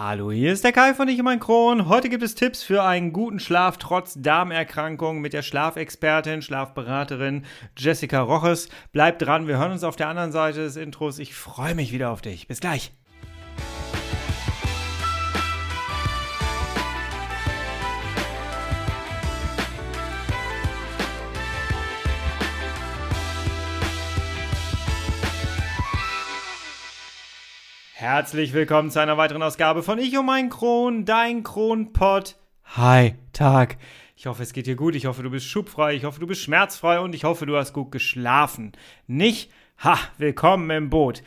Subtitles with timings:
[0.00, 1.88] Hallo, hier ist der Kai von Ich und mein Kron.
[1.88, 7.44] Heute gibt es Tipps für einen guten Schlaf trotz Darmerkrankung mit der Schlafexpertin, Schlafberaterin
[7.76, 8.68] Jessica Roches.
[8.92, 11.18] Bleib dran, wir hören uns auf der anderen Seite des Intros.
[11.18, 12.46] Ich freue mich wieder auf dich.
[12.46, 12.92] Bis gleich.
[28.10, 32.36] Herzlich willkommen zu einer weiteren Ausgabe von Ich und mein Kron, dein Kronpott.
[32.64, 33.76] Hi, Tag.
[34.16, 34.94] Ich hoffe, es geht dir gut.
[34.94, 35.92] Ich hoffe, du bist schubfrei.
[35.92, 38.72] Ich hoffe, du bist schmerzfrei und ich hoffe, du hast gut geschlafen.
[39.06, 39.52] Nicht?
[39.84, 41.22] Ha, willkommen im Boot.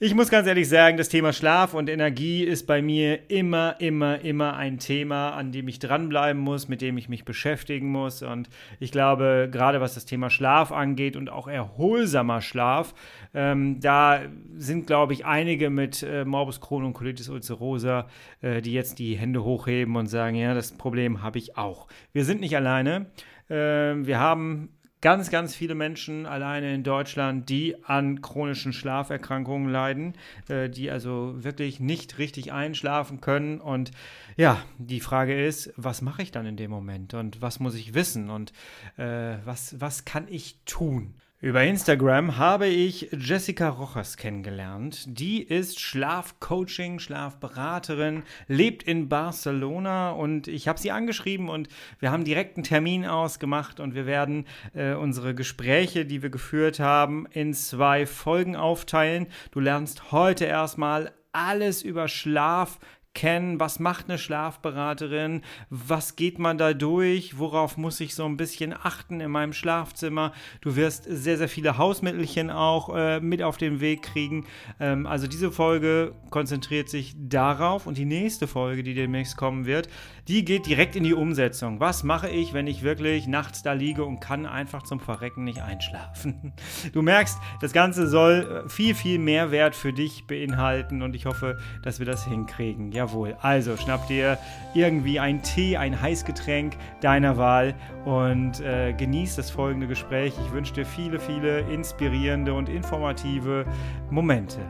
[0.00, 4.20] Ich muss ganz ehrlich sagen, das Thema Schlaf und Energie ist bei mir immer, immer,
[4.22, 8.20] immer ein Thema, an dem ich dranbleiben muss, mit dem ich mich beschäftigen muss.
[8.24, 12.92] Und ich glaube, gerade was das Thema Schlaf angeht und auch erholsamer Schlaf,
[13.34, 14.22] ähm, da
[14.56, 18.08] sind, glaube ich, einige mit äh, Morbus Crohn und Colitis ulcerosa,
[18.42, 21.86] äh, die jetzt die Hände hochheben und sagen, ja, das Problem habe ich auch.
[22.12, 23.06] Wir sind nicht alleine.
[23.48, 24.70] Äh, wir haben
[25.04, 30.14] ganz, ganz viele Menschen alleine in Deutschland, die an chronischen Schlaferkrankungen leiden,
[30.48, 33.60] äh, die also wirklich nicht richtig einschlafen können.
[33.60, 33.90] Und
[34.38, 37.92] ja, die Frage ist, was mache ich dann in dem Moment und was muss ich
[37.92, 38.54] wissen und
[38.96, 41.14] äh, was, was kann ich tun?
[41.44, 45.04] Über Instagram habe ich Jessica Rochers kennengelernt.
[45.06, 52.24] Die ist Schlafcoaching, Schlafberaterin, lebt in Barcelona und ich habe sie angeschrieben und wir haben
[52.24, 57.52] direkt einen Termin ausgemacht und wir werden äh, unsere Gespräche, die wir geführt haben, in
[57.52, 59.26] zwei Folgen aufteilen.
[59.50, 62.78] Du lernst heute erstmal alles über Schlaf
[63.14, 68.36] kennen, was macht eine Schlafberaterin, was geht man da durch, worauf muss ich so ein
[68.36, 70.32] bisschen achten in meinem Schlafzimmer.
[70.60, 74.46] Du wirst sehr, sehr viele Hausmittelchen auch äh, mit auf den Weg kriegen.
[74.80, 79.88] Ähm, also diese Folge konzentriert sich darauf und die nächste Folge, die demnächst kommen wird,
[80.26, 81.80] die geht direkt in die Umsetzung.
[81.80, 85.62] Was mache ich, wenn ich wirklich nachts da liege und kann einfach zum Verrecken nicht
[85.62, 86.52] einschlafen?
[86.92, 91.58] Du merkst, das Ganze soll äh, viel, viel Mehrwert für dich beinhalten und ich hoffe,
[91.82, 92.92] dass wir das hinkriegen.
[92.92, 93.36] Ja, Jawohl.
[93.42, 94.38] Also schnapp dir
[94.72, 97.74] irgendwie einen Tee, ein Heißgetränk deiner Wahl
[98.06, 100.32] und äh, genieß das folgende Gespräch.
[100.42, 103.66] Ich wünsche dir viele, viele inspirierende und informative
[104.10, 104.60] Momente.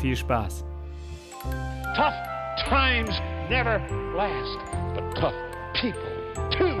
[0.00, 0.64] Viel Spaß.
[1.94, 2.14] Tough
[2.68, 3.78] times never
[4.16, 4.58] last,
[4.94, 5.34] but tough
[5.74, 6.00] people
[6.50, 6.80] too.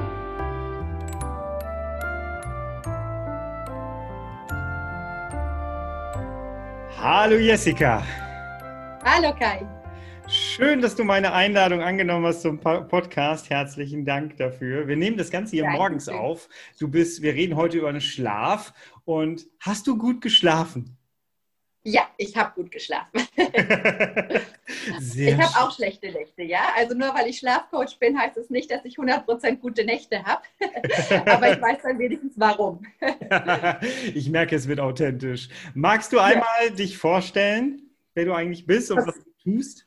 [6.98, 8.02] Hallo Jessica.
[9.04, 9.64] Hallo Kai.
[10.26, 13.50] Schön, dass du meine Einladung angenommen hast zum Podcast.
[13.50, 14.88] Herzlichen Dank dafür.
[14.88, 15.78] Wir nehmen das Ganze hier Danke.
[15.78, 16.48] morgens auf.
[16.78, 18.72] Du bist, wir reden heute über den Schlaf.
[19.04, 20.96] Und hast du gut geschlafen?
[21.82, 23.28] Ja, ich habe gut geschlafen.
[23.36, 26.68] ich habe auch schlechte Nächte, ja.
[26.74, 30.42] Also nur weil ich Schlafcoach bin, heißt es nicht, dass ich 100% gute Nächte habe.
[31.26, 32.86] Aber ich weiß dann wenigstens warum.
[34.14, 35.50] ich merke, es wird authentisch.
[35.74, 36.70] Magst du einmal ja.
[36.70, 39.84] dich vorstellen, wer du eigentlich bist und was, was du tust?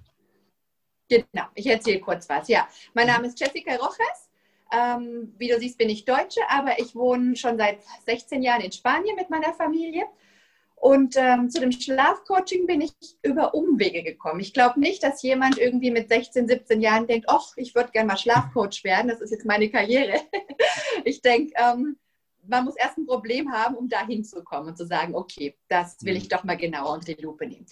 [1.09, 2.47] Genau, ich erzähle kurz was.
[2.47, 4.29] Ja, mein Name ist Jessica Roches.
[4.71, 8.71] Ähm, wie du siehst, bin ich Deutsche, aber ich wohne schon seit 16 Jahren in
[8.71, 10.05] Spanien mit meiner Familie.
[10.75, 14.41] Und ähm, zu dem Schlafcoaching bin ich über Umwege gekommen.
[14.41, 18.07] Ich glaube nicht, dass jemand irgendwie mit 16, 17 Jahren denkt, ach, ich würde gerne
[18.07, 20.21] mal Schlafcoach werden, das ist jetzt meine Karriere.
[21.03, 21.97] ich denke, ähm,
[22.47, 26.15] man muss erst ein Problem haben, um da hinzukommen und zu sagen, okay, das will
[26.15, 26.29] ich mhm.
[26.29, 27.65] doch mal genauer unter die Lupe nehmen.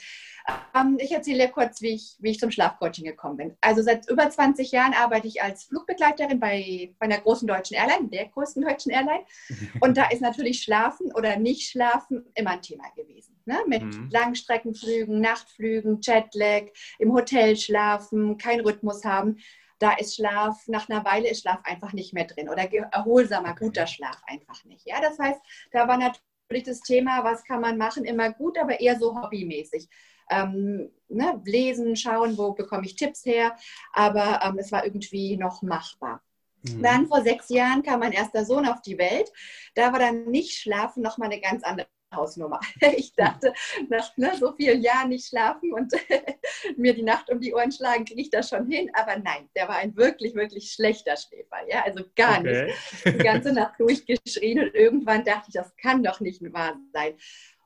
[0.75, 3.57] Ähm, ich erzähle kurz, wie ich, wie ich zum Schlafcoaching gekommen bin.
[3.61, 8.09] Also seit über 20 Jahren arbeite ich als Flugbegleiterin bei, bei einer großen deutschen Airline,
[8.09, 9.25] der größten deutschen Airline.
[9.81, 13.39] Und da ist natürlich Schlafen oder nicht Schlafen immer ein Thema gewesen.
[13.45, 13.57] Ne?
[13.67, 14.09] Mit mhm.
[14.11, 16.65] Langstreckenflügen, Nachtflügen, Jetlag,
[16.99, 19.37] im Hotel schlafen, keinen Rhythmus haben
[19.79, 23.87] da ist Schlaf, nach einer Weile ist Schlaf einfach nicht mehr drin oder erholsamer, guter
[23.87, 24.87] Schlaf einfach nicht.
[24.87, 25.41] Ja, das heißt,
[25.71, 29.89] da war natürlich das Thema, was kann man machen, immer gut, aber eher so hobbymäßig
[30.29, 33.55] ähm, ne, lesen, schauen, wo bekomme ich Tipps her,
[33.93, 36.21] aber ähm, es war irgendwie noch machbar.
[36.63, 36.81] Mhm.
[36.81, 39.31] Dann vor sechs Jahren kam mein erster Sohn auf die Welt.
[39.75, 42.59] Da war dann nicht schlafen nochmal eine ganz andere Hausnummer.
[42.97, 43.53] Ich dachte,
[43.89, 45.91] nach ne, so vielen Jahren nicht schlafen und
[46.77, 48.89] mir die Nacht um die Ohren schlagen, kriege ich das schon hin.
[48.93, 51.57] Aber nein, der war ein wirklich, wirklich schlechter Schläfer.
[51.67, 51.83] Ja?
[51.83, 52.65] Also gar okay.
[52.65, 53.19] nicht.
[53.19, 57.15] Die ganze Nacht durchgeschrien und irgendwann dachte ich, das kann doch nicht wahr sein.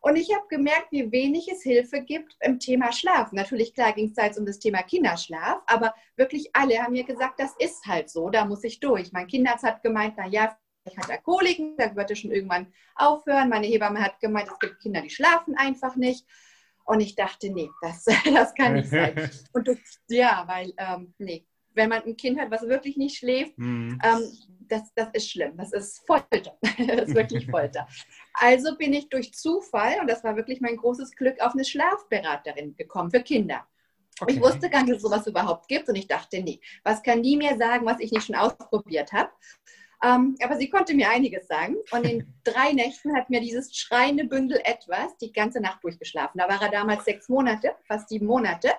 [0.01, 3.31] Und ich habe gemerkt, wie wenig es Hilfe gibt im Thema Schlaf.
[3.33, 7.39] Natürlich, klar, ging es jetzt um das Thema Kinderschlaf, aber wirklich alle haben mir gesagt,
[7.39, 9.11] das ist halt so, da muss ich durch.
[9.11, 12.71] Mein Kinderarzt hat gemeint, na ja, vielleicht hat er Koliken, da wird er schon irgendwann
[12.95, 13.49] aufhören.
[13.49, 16.25] Meine Hebamme hat gemeint, es gibt Kinder, die schlafen einfach nicht.
[16.85, 19.29] Und ich dachte, nee, das, das kann nicht sein.
[19.53, 23.57] Und das, ja, weil, ähm, nee, wenn man ein Kind hat, was wirklich nicht schläft,
[23.57, 23.99] mhm.
[24.03, 24.31] ähm,
[24.69, 25.57] das, das ist schlimm.
[25.57, 26.57] Das ist Folter.
[26.61, 27.87] das ist wirklich Folter.
[28.33, 32.75] Also bin ich durch Zufall, und das war wirklich mein großes Glück, auf eine Schlafberaterin
[32.75, 33.65] gekommen für Kinder.
[34.21, 34.33] Okay.
[34.33, 37.23] Ich wusste gar nicht, dass es sowas überhaupt gibt und ich dachte, nee, was kann
[37.23, 39.31] die mir sagen, was ich nicht schon ausprobiert habe?
[40.03, 41.75] Ähm, aber sie konnte mir einiges sagen.
[41.91, 46.39] Und in drei Nächten hat mir dieses schreiende Bündel etwas die ganze Nacht durchgeschlafen.
[46.39, 48.71] Da war er damals sechs Monate, fast sieben Monate.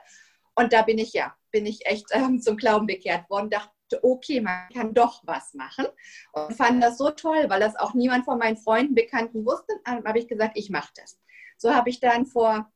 [0.54, 4.40] Und da bin ich ja, bin ich echt ähm, zum Glauben bekehrt worden, dachte, okay,
[4.40, 5.86] man kann doch was machen.
[6.32, 9.74] Und fand das so toll, weil das auch niemand von meinen Freunden, Bekannten wusste.
[9.84, 11.18] Dann habe ich gesagt, ich mache das.
[11.56, 12.70] So habe ich dann vor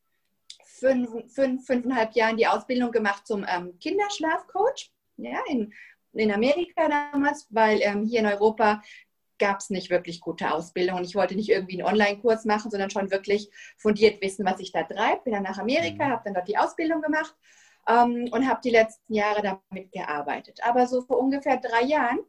[0.65, 4.91] fünf, fünf, fünfeinhalb Jahren die Ausbildung gemacht zum ähm, Kinderschlafcoach.
[5.17, 5.73] Ja, in,
[6.13, 8.83] in Amerika damals, weil ähm, hier in Europa
[9.39, 10.99] gab es nicht wirklich gute Ausbildung.
[10.99, 14.73] Und ich wollte nicht irgendwie einen Online-Kurs machen, sondern schon wirklich fundiert wissen, was ich
[14.73, 15.23] da treibe.
[15.25, 16.11] Bin dann nach Amerika, mhm.
[16.11, 17.35] habe dann dort die Ausbildung gemacht
[17.89, 20.61] ähm, und habe die letzten Jahre damit gearbeitet.
[20.63, 22.21] Aber so vor ungefähr drei Jahren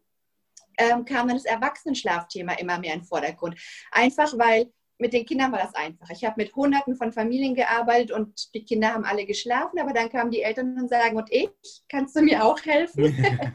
[0.77, 3.59] ähm, kam dann das Erwachsenenschlafthema immer mehr in den Vordergrund.
[3.91, 6.09] Einfach weil mit den Kindern war das einfach.
[6.09, 10.09] Ich habe mit Hunderten von Familien gearbeitet und die Kinder haben alle geschlafen, aber dann
[10.09, 11.49] kamen die Eltern und sagen, und ich,
[11.89, 13.03] kannst du mir auch helfen?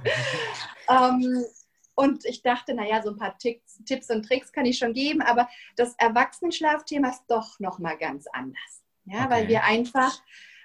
[0.89, 1.45] ähm,
[1.95, 5.23] und ich dachte, naja, so ein paar Tipps, Tipps und Tricks kann ich schon geben,
[5.23, 8.83] aber das Erwachsenenschlafthema ist doch nochmal ganz anders.
[9.05, 9.31] Ja, okay.
[9.31, 10.23] weil wir einfach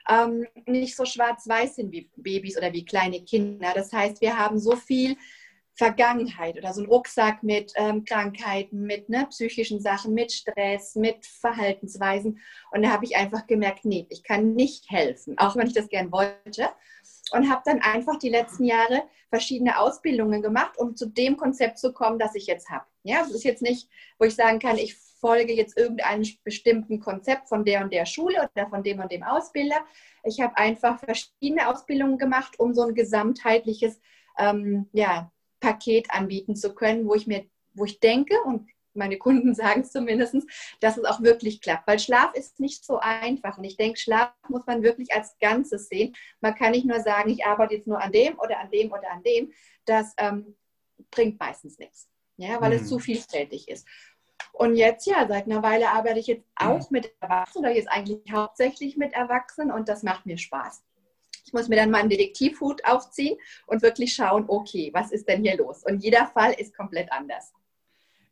[0.10, 3.72] ähm, nicht so schwarz-weiß sind wie Babys oder wie kleine Kinder.
[3.74, 5.16] Das heißt, wir haben so viel
[5.75, 11.25] Vergangenheit oder so ein Rucksack mit ähm, Krankheiten, mit ne, psychischen Sachen, mit Stress, mit
[11.25, 12.40] Verhaltensweisen.
[12.72, 15.90] Und da habe ich einfach gemerkt, nee, ich kann nicht helfen, auch wenn ich das
[15.90, 16.69] gern wollte.
[17.31, 21.92] Und habe dann einfach die letzten Jahre verschiedene Ausbildungen gemacht, um zu dem Konzept zu
[21.92, 22.86] kommen, das ich jetzt habe.
[23.04, 27.50] Ja, es ist jetzt nicht, wo ich sagen kann, ich folge jetzt irgendeinem bestimmten Konzept
[27.50, 29.83] von der und der Schule oder von dem und dem Ausbilder.
[30.24, 34.00] Ich habe einfach verschiedene Ausbildungen gemacht, um so ein gesamtheitliches
[34.38, 37.44] ähm, ja, Paket anbieten zu können, wo ich mir,
[37.74, 40.36] wo ich denke und meine Kunden sagen es zumindest,
[40.80, 41.88] dass es auch wirklich klappt.
[41.88, 43.57] Weil Schlaf ist nicht so einfach.
[43.57, 46.16] Und ich denke, Schlaf muss man wirklich als Ganzes sehen.
[46.39, 49.10] Man kann nicht nur sagen, ich arbeite jetzt nur an dem oder an dem oder
[49.12, 49.51] an dem.
[49.86, 50.56] Das ähm,
[51.10, 52.07] bringt meistens nichts,
[52.38, 52.83] ja, weil mhm.
[52.83, 53.88] es zu vielfältig ist.
[54.56, 58.31] Und jetzt, ja, seit einer Weile arbeite ich jetzt auch mit Erwachsenen oder jetzt eigentlich
[58.31, 60.81] hauptsächlich mit Erwachsenen und das macht mir Spaß.
[61.46, 63.38] Ich muss mir dann mal einen Detektivhut aufziehen
[63.68, 65.84] und wirklich schauen, okay, was ist denn hier los?
[65.84, 67.54] Und jeder Fall ist komplett anders.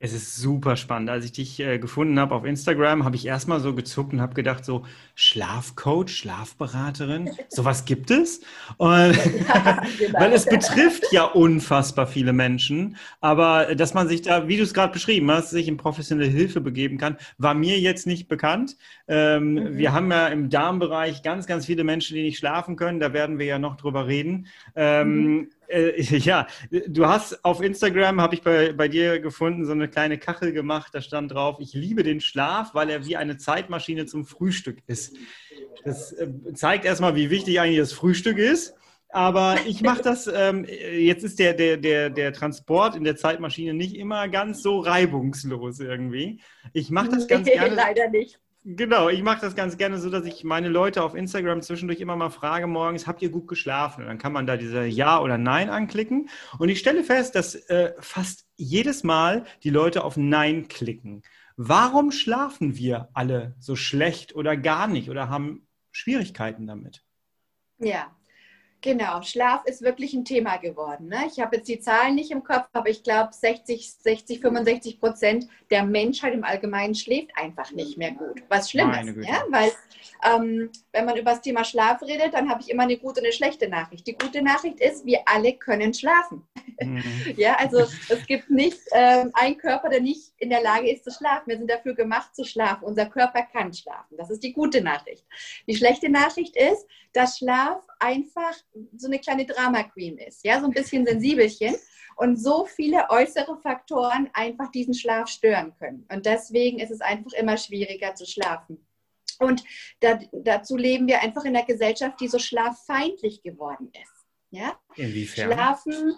[0.04, 1.10] Es ist super spannend.
[1.10, 4.34] Als ich dich äh, gefunden habe auf Instagram, habe ich erstmal so gezuckt und habe
[4.34, 4.86] gedacht, so
[5.16, 8.42] Schlafcoach, Schlafberaterin, sowas gibt es?
[8.76, 10.20] Und, ja, genau.
[10.20, 12.98] weil es betrifft ja unfassbar viele Menschen.
[13.22, 16.60] Aber dass man sich da, wie du es gerade beschrieben hast, sich in professionelle Hilfe
[16.60, 18.76] begeben kann, war mir jetzt nicht bekannt.
[19.08, 19.78] Ähm, mhm.
[19.78, 23.00] Wir haben ja im Darmbereich ganz, ganz viele Menschen, die nicht schlafen können.
[23.00, 24.48] Da werden wir ja noch drüber reden.
[24.76, 29.72] Ähm, mhm äh, ja, du hast auf Instagram, habe ich bei, bei dir gefunden, so
[29.72, 33.38] eine kleine Kachel gemacht, da stand drauf, ich liebe den Schlaf, weil er wie eine
[33.38, 35.16] Zeitmaschine zum Frühstück ist.
[35.84, 38.76] Das äh, zeigt erstmal, wie wichtig eigentlich das Frühstück ist.
[39.10, 43.74] Aber ich mache das, ähm, jetzt ist der, der, der, der Transport in der Zeitmaschine
[43.74, 46.42] nicht immer ganz so reibungslos irgendwie.
[46.74, 47.76] Ich mache das ganz nee, gerne.
[47.76, 48.40] Leider nicht.
[48.66, 52.16] Genau, ich mache das ganz gerne so, dass ich meine Leute auf Instagram zwischendurch immer
[52.16, 54.02] mal frage morgens, habt ihr gut geschlafen?
[54.02, 56.30] Und dann kann man da diese Ja oder Nein anklicken.
[56.60, 61.24] Und ich stelle fest, dass äh, fast jedes Mal die Leute auf Nein klicken.
[61.58, 67.04] Warum schlafen wir alle so schlecht oder gar nicht oder haben Schwierigkeiten damit?
[67.80, 68.16] Ja,
[68.84, 71.08] Genau, Schlaf ist wirklich ein Thema geworden.
[71.08, 71.24] Ne?
[71.32, 75.48] Ich habe jetzt die Zahlen nicht im Kopf, aber ich glaube, 60, 60, 65 Prozent
[75.72, 78.44] der Menschheit im Allgemeinen schläft einfach nicht mehr gut.
[78.50, 79.42] Was schlimm ist, ja?
[79.50, 79.72] weil
[80.26, 83.26] ähm, wenn man über das Thema Schlaf redet, dann habe ich immer eine gute und
[83.26, 84.06] eine schlechte Nachricht.
[84.06, 86.46] Die gute Nachricht ist, wir alle können schlafen.
[86.82, 87.04] Mhm.
[87.38, 91.12] ja, also es gibt nicht ähm, einen Körper, der nicht in der Lage ist zu
[91.12, 91.48] schlafen.
[91.48, 92.84] Wir sind dafür gemacht zu schlafen.
[92.84, 94.18] Unser Körper kann schlafen.
[94.18, 95.26] Das ist die gute Nachricht.
[95.68, 98.54] Die schlechte Nachricht ist, dass Schlaf einfach
[98.98, 101.76] so eine kleine Drama Queen ist, ja, so ein bisschen sensibelchen
[102.16, 106.06] und so viele äußere Faktoren einfach diesen Schlaf stören können.
[106.12, 108.86] Und deswegen ist es einfach immer schwieriger zu schlafen.
[109.40, 109.64] Und
[110.00, 114.26] da, dazu leben wir einfach in einer Gesellschaft, die so schlaffeindlich geworden ist.
[114.52, 114.80] Ja?
[114.96, 115.52] Inwiefern?
[115.52, 116.16] Schlafen,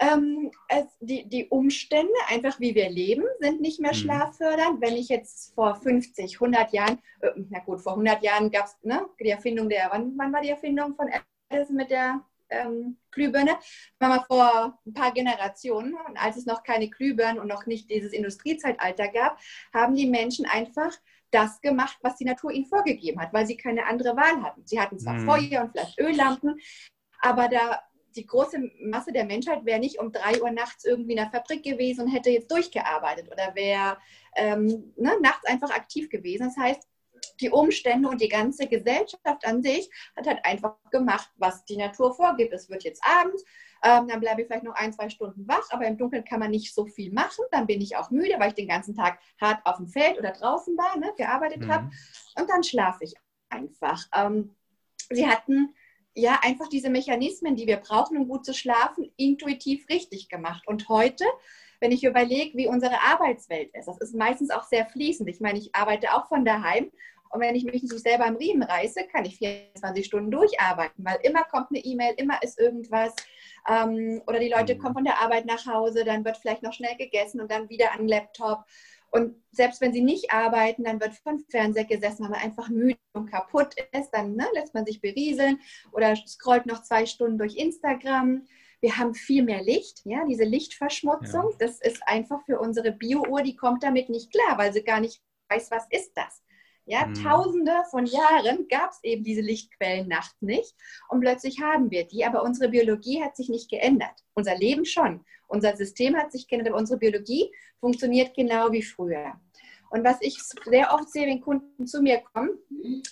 [0.00, 3.98] ähm, es, die, die Umstände, einfach wie wir leben, sind nicht mehr mhm.
[3.98, 4.80] schlaffördernd.
[4.80, 8.76] Wenn ich jetzt vor 50, 100 Jahren, äh, na gut, vor 100 Jahren gab es
[8.82, 11.08] ne, die Erfindung der, wann, wann war die Erfindung von
[11.48, 13.56] Edison mit der ähm, Glühbirne?
[13.98, 18.12] War mal vor ein paar Generationen, als es noch keine Glühbirnen und noch nicht dieses
[18.12, 19.38] Industriezeitalter gab,
[19.72, 20.92] haben die Menschen einfach
[21.30, 24.64] das gemacht, was die Natur ihnen vorgegeben hat, weil sie keine andere Wahl hatten.
[24.66, 25.26] Sie hatten zwar mhm.
[25.26, 26.60] Feuer und vielleicht Öllampen,
[27.20, 27.82] aber da
[28.14, 31.64] die große Masse der Menschheit wäre nicht um drei Uhr nachts irgendwie in der Fabrik
[31.64, 33.98] gewesen und hätte jetzt durchgearbeitet oder wäre
[34.36, 36.46] ähm, ne, nachts einfach aktiv gewesen.
[36.46, 36.86] Das heißt,
[37.40, 42.14] die Umstände und die ganze Gesellschaft an sich hat halt einfach gemacht, was die Natur
[42.14, 42.52] vorgibt.
[42.52, 43.40] Es wird jetzt Abend,
[43.84, 46.50] ähm, dann bleibe ich vielleicht noch ein, zwei Stunden wach, aber im Dunkeln kann man
[46.50, 47.44] nicht so viel machen.
[47.50, 50.32] Dann bin ich auch müde, weil ich den ganzen Tag hart auf dem Feld oder
[50.32, 51.72] draußen war, ne, gearbeitet mhm.
[51.72, 51.90] habe.
[52.38, 53.14] Und dann schlafe ich
[53.50, 54.06] einfach.
[54.14, 54.54] Ähm,
[55.10, 55.74] sie hatten
[56.14, 60.66] ja einfach diese Mechanismen, die wir brauchen, um gut zu schlafen, intuitiv richtig gemacht.
[60.66, 61.24] Und heute,
[61.80, 65.28] wenn ich überlege, wie unsere Arbeitswelt ist, das ist meistens auch sehr fließend.
[65.28, 66.90] Ich meine, ich arbeite auch von daheim.
[67.34, 71.18] Und wenn ich mich nicht selber am Riemen reiße, kann ich 24 Stunden durcharbeiten, weil
[71.24, 73.12] immer kommt eine E-Mail, immer ist irgendwas.
[73.68, 76.96] Ähm, oder die Leute kommen von der Arbeit nach Hause, dann wird vielleicht noch schnell
[76.96, 78.64] gegessen und dann wieder an den Laptop.
[79.10, 82.98] Und selbst wenn sie nicht arbeiten, dann wird vom Fernseher gesessen, weil man einfach müde
[83.14, 84.10] und kaputt ist.
[84.10, 85.58] Dann ne, lässt man sich berieseln
[85.90, 88.46] oder scrollt noch zwei Stunden durch Instagram.
[88.80, 91.50] Wir haben viel mehr Licht, ja, diese Lichtverschmutzung.
[91.50, 91.56] Ja.
[91.58, 95.20] Das ist einfach für unsere Bio-Uhr, die kommt damit nicht klar, weil sie gar nicht
[95.48, 96.44] weiß, was ist das.
[96.86, 97.14] Ja, mhm.
[97.14, 100.74] tausende von Jahren gab es eben diese Lichtquellen nachts nicht
[101.08, 104.24] und plötzlich haben wir die, aber unsere Biologie hat sich nicht geändert.
[104.34, 105.24] Unser Leben schon.
[105.46, 107.50] Unser System hat sich geändert, aber unsere Biologie
[107.80, 109.34] funktioniert genau wie früher.
[109.90, 112.58] Und was ich sehr oft sehe, wenn Kunden zu mir kommen,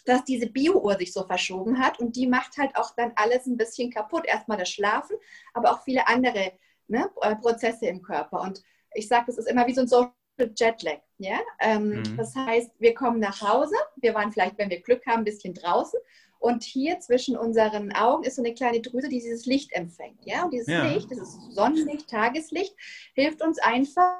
[0.04, 3.56] dass diese Bio-Uhr sich so verschoben hat und die macht halt auch dann alles ein
[3.56, 4.26] bisschen kaputt.
[4.26, 5.16] Erstmal das Schlafen,
[5.54, 6.52] aber auch viele andere
[6.88, 7.08] ne,
[7.40, 8.40] Prozesse im Körper.
[8.40, 8.62] Und
[8.94, 11.00] ich sage, es ist immer wie so ein Social Jetlag.
[11.18, 11.38] Ja?
[11.60, 12.16] Ähm, mhm.
[12.16, 15.54] Das heißt, wir kommen nach Hause, wir waren vielleicht, wenn wir Glück haben, ein bisschen
[15.54, 15.98] draußen
[16.42, 20.18] und hier zwischen unseren Augen ist so eine kleine Drüse, die dieses Licht empfängt.
[20.24, 20.44] Ja?
[20.44, 20.84] Und dieses ja.
[20.86, 22.74] Licht, dieses Sonnenlicht, Tageslicht,
[23.14, 24.18] hilft uns einfach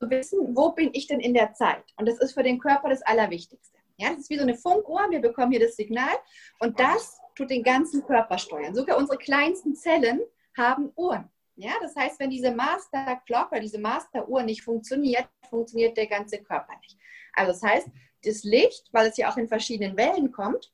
[0.00, 1.84] zu wissen, wo bin ich denn in der Zeit?
[1.98, 3.76] Und das ist für den Körper das Allerwichtigste.
[3.98, 4.10] Ja?
[4.10, 5.10] Das ist wie so eine Funkuhr.
[5.10, 6.14] Wir bekommen hier das Signal
[6.58, 8.74] und das tut den ganzen Körper steuern.
[8.74, 10.22] Sogar unsere kleinsten Zellen
[10.56, 11.30] haben Uhren.
[11.56, 16.06] Ja, das heißt, wenn diese Master Clock oder diese Master Uhr nicht funktioniert, funktioniert der
[16.06, 16.98] ganze Körper nicht.
[17.32, 17.88] Also das heißt,
[18.24, 20.72] das Licht, weil es ja auch in verschiedenen Wellen kommt,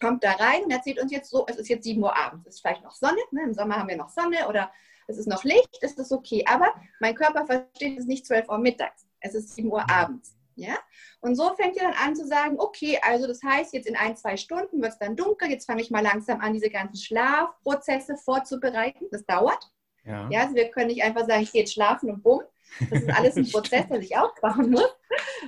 [0.00, 2.56] kommt da rein und erzählt uns jetzt so, es ist jetzt 7 Uhr abends, es
[2.56, 3.42] ist vielleicht noch Sonne, ne?
[3.44, 4.70] im Sommer haben wir noch Sonne oder
[5.08, 6.44] es ist noch Licht, ist das okay.
[6.46, 10.36] Aber mein Körper versteht es nicht 12 Uhr mittags, es ist 7 Uhr abends.
[10.54, 10.76] Ja?
[11.20, 14.16] Und so fängt ihr dann an zu sagen, okay, also das heißt, jetzt in ein,
[14.16, 18.16] zwei Stunden wird es dann dunkel, jetzt fange ich mal langsam an, diese ganzen Schlafprozesse
[18.16, 19.06] vorzubereiten.
[19.10, 19.72] Das dauert.
[20.04, 20.28] Ja.
[20.30, 22.42] ja also wir können nicht einfach sagen, ich gehe jetzt schlafen und bumm.
[22.90, 24.96] Das ist alles ein Prozess, der sich aufbauen muss,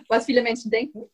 [0.09, 1.05] was viele Menschen denken.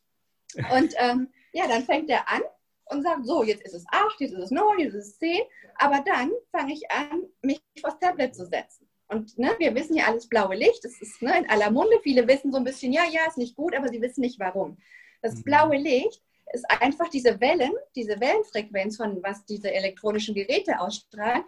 [0.73, 2.43] Und ähm, ja, dann fängt er an
[2.87, 5.41] und sagt, so, jetzt ist es 8, jetzt ist es 9, jetzt ist es 10.
[5.77, 8.89] Aber dann fange ich an, mich vors Tablet zu setzen.
[9.09, 11.99] Und ne, wir wissen ja alles blaue Licht, das ist ne, in aller Munde.
[12.03, 14.77] Viele wissen so ein bisschen, ja, ja, ist nicht gut, aber sie wissen nicht warum.
[15.23, 15.43] Das mhm.
[15.43, 21.45] blaue Licht ist einfach diese Wellen, diese Wellenfrequenz von was diese elektronischen Geräte ausstrahlen,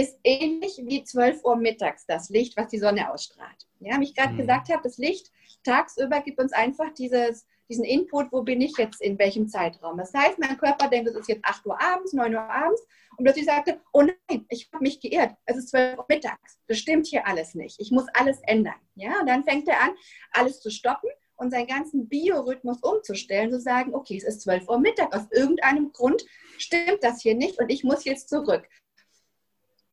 [0.00, 3.66] ist ähnlich wie 12 Uhr mittags das Licht, was die Sonne ausstrahlt.
[3.80, 4.38] Ja, wie ich gerade mhm.
[4.38, 5.30] gesagt habe, das Licht
[5.64, 9.98] tagsüber gibt uns einfach dieses diesen Input, wo bin ich jetzt in welchem Zeitraum.
[9.98, 12.82] Das heißt, mein Körper denkt, es ist jetzt 8 Uhr abends, 9 Uhr abends
[13.16, 16.58] und plötzlich sagt er, oh nein, ich habe mich geirrt, es ist 12 Uhr mittags,
[16.68, 18.74] das stimmt hier alles nicht, ich muss alles ändern.
[18.94, 19.90] Ja, und dann fängt er an,
[20.32, 24.78] alles zu stoppen und seinen ganzen Biorhythmus umzustellen, zu sagen, okay, es ist 12 Uhr
[24.78, 26.24] Mittag, aus irgendeinem Grund
[26.58, 28.68] stimmt das hier nicht und ich muss jetzt zurück.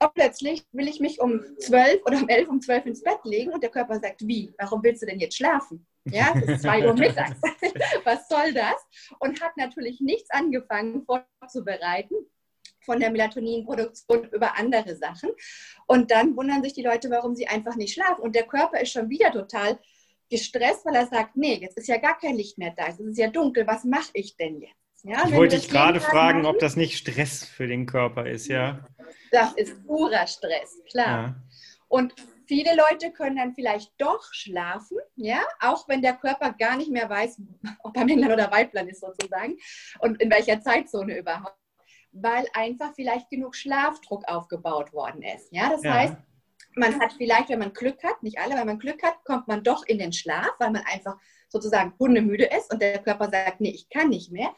[0.03, 3.53] Und plötzlich will ich mich um 12 oder um 11, um 12 ins Bett legen
[3.53, 5.85] und der Körper sagt, wie, warum willst du denn jetzt schlafen?
[6.05, 7.39] Ja, es ist 2 Uhr mittags.
[8.03, 8.75] Was soll das?
[9.19, 12.15] Und hat natürlich nichts angefangen vorzubereiten
[12.81, 15.29] von der Melatoninproduktion über andere Sachen.
[15.87, 18.21] Und dann wundern sich die Leute, warum sie einfach nicht schlafen.
[18.21, 19.79] Und der Körper ist schon wieder total
[20.29, 23.17] gestresst, weil er sagt, nee, jetzt ist ja gar kein Licht mehr da, es ist
[23.17, 24.73] ja dunkel, was mache ich denn jetzt?
[25.03, 28.47] Ja, ich wollte dich gerade fragen, machen, ob das nicht Stress für den Körper ist,
[28.47, 28.87] ja?
[29.31, 31.07] Das ist purer Stress, klar.
[31.07, 31.35] Ja.
[31.87, 32.13] Und
[32.47, 37.09] viele Leute können dann vielleicht doch schlafen, ja, auch wenn der Körper gar nicht mehr
[37.09, 37.41] weiß,
[37.83, 39.57] ob er Männlein oder Weiblein ist sozusagen
[39.99, 41.57] und in welcher Zeitzone überhaupt,
[42.11, 45.51] weil einfach vielleicht genug Schlafdruck aufgebaut worden ist.
[45.51, 45.93] Ja, das ja.
[45.93, 46.15] heißt,
[46.75, 49.63] man hat vielleicht, wenn man Glück hat, nicht alle, wenn man Glück hat, kommt man
[49.63, 51.17] doch in den Schlaf, weil man einfach
[51.47, 54.53] sozusagen hundemüde ist und der Körper sagt, nee, ich kann nicht mehr.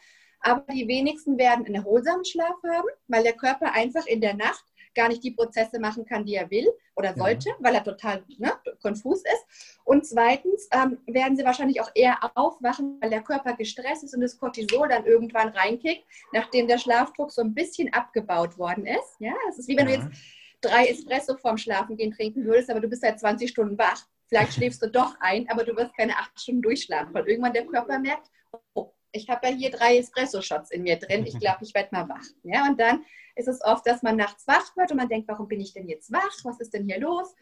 [0.46, 4.64] Aber die wenigsten werden einen erholsamen Schlaf haben, weil der Körper einfach in der Nacht
[4.94, 7.56] gar nicht die Prozesse machen kann, die er will oder sollte, ja.
[7.60, 9.80] weil er total ne, konfus ist.
[9.84, 14.22] Und zweitens ähm, werden sie wahrscheinlich auch eher aufwachen, weil der Körper gestresst ist und
[14.22, 19.16] das Cortisol dann irgendwann reinkickt, nachdem der Schlafdruck so ein bisschen abgebaut worden ist.
[19.18, 19.98] Ja, es ist wie wenn ja.
[19.98, 20.18] du jetzt
[20.62, 24.06] drei Espresso vorm Schlafengehen trinken würdest, aber du bist seit 20 Stunden wach.
[24.28, 27.66] Vielleicht schläfst du doch ein, aber du wirst keine acht Stunden durchschlafen, weil irgendwann der
[27.66, 28.30] Körper merkt,
[28.76, 32.08] oh, ich habe ja hier drei Espresso-Shots in mir drin, ich glaube, ich werde mal
[32.10, 32.26] wach.
[32.44, 33.04] Ja, und dann
[33.36, 35.88] ist es oft, dass man nachts wach wird und man denkt, warum bin ich denn
[35.88, 36.36] jetzt wach?
[36.44, 37.36] Was ist denn hier los?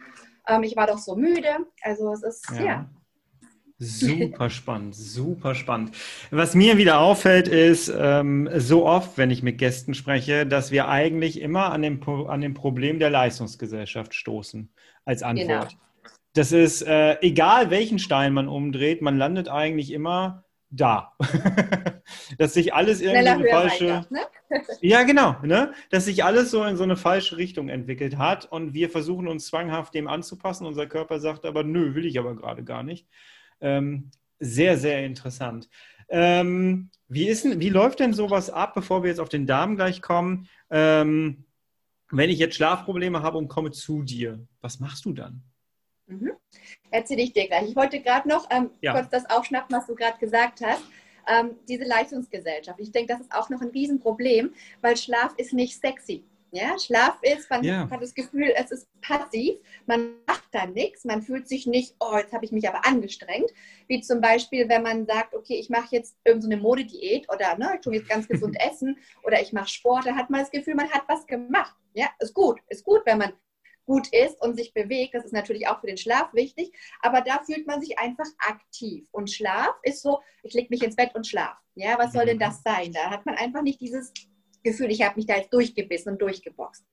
[0.47, 1.67] Ähm, ich war doch so müde.
[1.81, 2.63] Also es ist, ja.
[2.63, 2.89] ja.
[3.79, 5.95] Super spannend, super spannend.
[6.31, 10.87] Was mir wieder auffällt, ist ähm, so oft, wenn ich mit Gästen spreche, dass wir
[10.87, 14.71] eigentlich immer an dem, an dem Problem der Leistungsgesellschaft stoßen
[15.05, 15.69] als Antwort.
[15.69, 15.83] Genau.
[16.33, 21.13] Das ist äh, egal, welchen Stein man umdreht, man landet eigentlich immer da.
[22.37, 23.87] dass sich alles irgendwie eine falsche.
[23.87, 24.21] Weiter, ne?
[24.81, 25.73] ja, genau, ne?
[25.89, 29.47] Dass sich alles so in so eine falsche Richtung entwickelt hat und wir versuchen uns
[29.47, 30.65] zwanghaft dem anzupassen.
[30.65, 33.07] Unser Körper sagt aber, nö, will ich aber gerade gar nicht.
[33.61, 35.69] Ähm, sehr, sehr interessant.
[36.09, 40.01] Ähm, wie, ist wie läuft denn sowas ab, bevor wir jetzt auf den Darm gleich
[40.01, 40.47] kommen?
[40.69, 41.45] Ähm,
[42.11, 45.43] wenn ich jetzt Schlafprobleme habe und komme zu dir, was machst du dann?
[46.07, 46.33] Mhm.
[46.91, 47.69] Erzähle ich dir gleich.
[47.69, 48.93] Ich wollte gerade noch ähm, ja.
[48.93, 50.83] kurz das aufschnappen, was du gerade gesagt hast.
[51.25, 52.79] Ähm, diese Leistungsgesellschaft.
[52.81, 56.25] Ich denke, das ist auch noch ein Riesenproblem, weil Schlaf ist nicht sexy.
[56.53, 57.89] Ja, Schlaf ist, man ja.
[57.89, 59.55] hat das Gefühl, es ist passiv,
[59.87, 63.49] man macht da nichts, man fühlt sich nicht, oh, jetzt habe ich mich aber angestrengt.
[63.87, 67.71] Wie zum Beispiel, wenn man sagt, okay, ich mache jetzt irgendeine so Modediät oder ne,
[67.73, 70.75] ich tue jetzt ganz gesund essen oder ich mache Sport, da hat man das Gefühl,
[70.75, 71.75] man hat was gemacht.
[71.95, 73.33] Ja, ist gut, ist gut, wenn man
[73.85, 75.13] gut ist und sich bewegt.
[75.13, 76.71] Das ist natürlich auch für den Schlaf wichtig,
[77.01, 79.07] aber da fühlt man sich einfach aktiv.
[79.11, 81.57] Und Schlaf ist so, ich lege mich ins Bett und schlaf.
[81.75, 82.91] Ja, was soll denn das sein?
[82.93, 84.13] Da hat man einfach nicht dieses
[84.63, 86.85] Gefühl, ich habe mich da jetzt durchgebissen und durchgeboxt.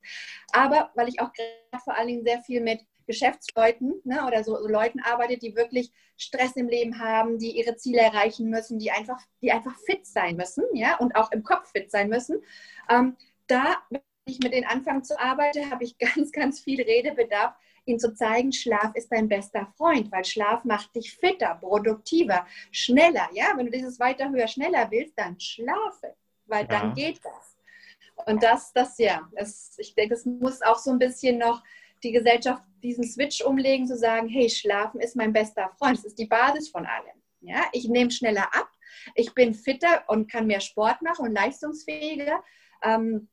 [0.52, 4.56] Aber weil ich auch gerade vor allen Dingen sehr viel mit Geschäftsleuten ne, oder so,
[4.56, 8.90] so, Leuten arbeite, die wirklich Stress im Leben haben, die ihre Ziele erreichen müssen, die
[8.90, 12.42] einfach, die einfach fit sein müssen, ja, und auch im Kopf fit sein müssen.
[12.88, 13.16] Ähm,
[13.46, 13.78] da
[14.24, 17.54] ich mit denen anfange zu arbeiten, habe ich ganz, ganz viel Redebedarf,
[17.86, 23.28] ihnen zu zeigen, Schlaf ist dein bester Freund, weil Schlaf macht dich fitter, produktiver, schneller.
[23.32, 26.14] Ja, wenn du dieses weiter, höher, schneller willst, dann schlafe,
[26.46, 26.68] weil ja.
[26.68, 27.56] dann geht das.
[28.26, 31.62] Und das, das ja, das, ich denke, es muss auch so ein bisschen noch
[32.02, 36.18] die Gesellschaft diesen Switch umlegen, zu sagen, hey, Schlafen ist mein bester Freund, das ist
[36.18, 37.16] die Basis von allem.
[37.40, 38.70] Ja, ich nehme schneller ab,
[39.14, 42.42] ich bin fitter und kann mehr Sport machen und leistungsfähiger.
[42.82, 43.28] Ähm,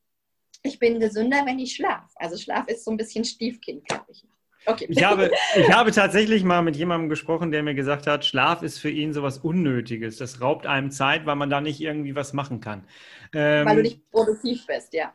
[0.62, 2.08] ich bin gesünder, wenn ich schlafe.
[2.16, 4.24] Also Schlaf ist so ein bisschen Stiefkind, glaube ich.
[4.66, 4.86] Okay.
[4.90, 8.78] Ich, habe, ich habe tatsächlich mal mit jemandem gesprochen, der mir gesagt hat, Schlaf ist
[8.78, 10.18] für ihn sowas Unnötiges.
[10.18, 12.84] Das raubt einem Zeit, weil man da nicht irgendwie was machen kann.
[13.32, 15.14] Ähm, weil du nicht produktiv bist, ja.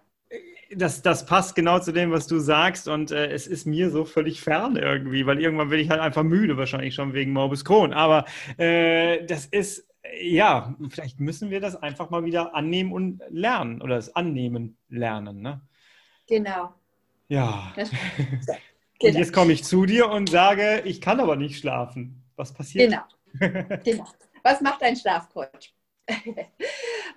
[0.75, 4.05] Das, das passt genau zu dem, was du sagst und äh, es ist mir so
[4.05, 7.93] völlig fern irgendwie, weil irgendwann bin ich halt einfach müde, wahrscheinlich schon wegen Morbus Crohn.
[7.93, 8.25] Aber
[8.57, 9.87] äh, das ist
[10.19, 15.41] ja, vielleicht müssen wir das einfach mal wieder annehmen und lernen oder das Annehmen lernen.
[15.41, 15.61] Ne?
[16.27, 16.73] Genau.
[17.27, 17.73] Ja.
[19.01, 19.19] Und genau.
[19.19, 22.23] jetzt komme ich zu dir und sage, ich kann aber nicht schlafen.
[22.37, 22.89] Was passiert?
[22.89, 23.79] Genau.
[23.83, 24.07] genau.
[24.43, 25.73] Was macht ein Schlafcoach?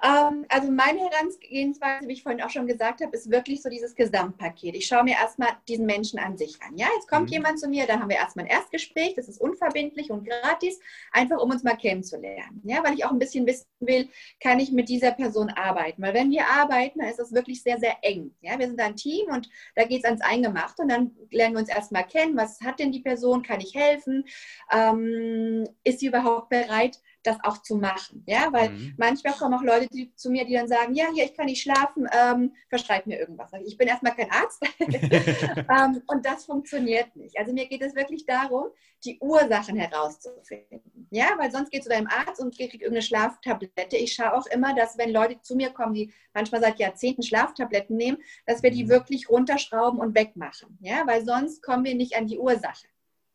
[0.03, 3.95] Ähm, also meine Herangehensweise, wie ich vorhin auch schon gesagt habe, ist wirklich so dieses
[3.95, 4.77] Gesamtpaket.
[4.77, 6.77] Ich schaue mir erstmal diesen Menschen an sich an.
[6.77, 7.33] Ja, jetzt kommt mhm.
[7.33, 10.79] jemand zu mir, dann haben wir erstmal ein Erstgespräch, das ist unverbindlich und gratis,
[11.13, 12.61] einfach um uns mal kennenzulernen.
[12.65, 14.09] Ja, weil ich auch ein bisschen wissen will,
[14.41, 16.03] kann ich mit dieser Person arbeiten?
[16.03, 18.35] Weil wenn wir arbeiten, dann ist das wirklich sehr, sehr eng.
[18.41, 21.61] Ja, wir sind ein Team und da geht es ans Eingemachte und dann lernen wir
[21.61, 22.37] uns erstmal kennen.
[22.37, 23.43] Was hat denn die Person?
[23.43, 24.25] Kann ich helfen?
[24.71, 28.23] Ähm, ist sie überhaupt bereit, das auch zu machen.
[28.27, 28.95] Ja, weil mhm.
[28.97, 31.63] manchmal kommen auch Leute die, zu mir, die dann sagen, ja, hier, ich kann nicht
[31.63, 33.51] schlafen, ähm, verschreib mir irgendwas.
[33.65, 37.39] Ich bin erstmal kein Arzt ähm, und das funktioniert nicht.
[37.39, 38.67] Also mir geht es wirklich darum,
[39.05, 41.09] die Ursachen herauszufinden.
[41.11, 43.97] Ja, weil sonst geht zu deinem Arzt und kriegt irgendeine Schlaftablette.
[43.97, 47.97] Ich schaue auch immer, dass wenn Leute zu mir kommen, die manchmal seit Jahrzehnten Schlaftabletten
[47.97, 48.89] nehmen, dass wir die mhm.
[48.89, 50.79] wirklich runterschrauben und wegmachen.
[50.81, 52.87] Ja, weil sonst kommen wir nicht an die Ursache.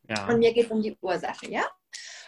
[0.10, 0.27] Ja.
[0.27, 1.63] Und mir geht es um die Ursache, ja.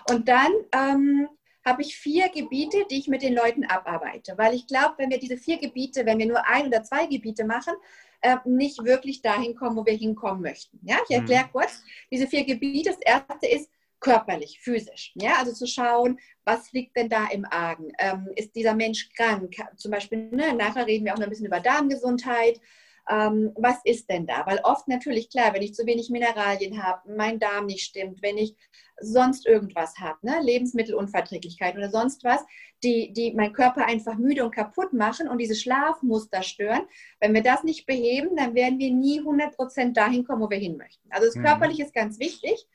[0.09, 1.29] Und dann ähm,
[1.65, 4.33] habe ich vier Gebiete, die ich mit den Leuten abarbeite.
[4.37, 7.45] Weil ich glaube, wenn wir diese vier Gebiete, wenn wir nur ein oder zwei Gebiete
[7.45, 7.73] machen,
[8.21, 10.79] äh, nicht wirklich dahin kommen, wo wir hinkommen möchten.
[10.83, 11.51] Ja, ich erkläre mhm.
[11.51, 11.83] kurz.
[12.11, 12.91] Diese vier Gebiete.
[12.91, 15.13] Das erste ist körperlich, physisch.
[15.15, 17.91] Ja, also zu schauen, was liegt denn da im Argen?
[17.97, 19.55] Ähm, ist dieser Mensch krank?
[19.77, 22.59] Zum Beispiel, ne, nachher reden wir auch noch ein bisschen über Darmgesundheit.
[23.09, 24.45] Ähm, was ist denn da?
[24.45, 28.37] Weil oft natürlich, klar, wenn ich zu wenig Mineralien habe, mein Darm nicht stimmt, wenn
[28.37, 28.55] ich
[28.99, 30.39] sonst irgendwas habe, ne?
[30.41, 32.41] Lebensmittelunverträglichkeit oder sonst was,
[32.83, 36.83] die, die mein Körper einfach müde und kaputt machen und diese Schlafmuster stören.
[37.19, 40.77] Wenn wir das nicht beheben, dann werden wir nie 100% dahin kommen, wo wir hin
[40.77, 41.09] möchten.
[41.11, 41.43] Also das mhm.
[41.43, 42.67] Körperliche ist ganz wichtig.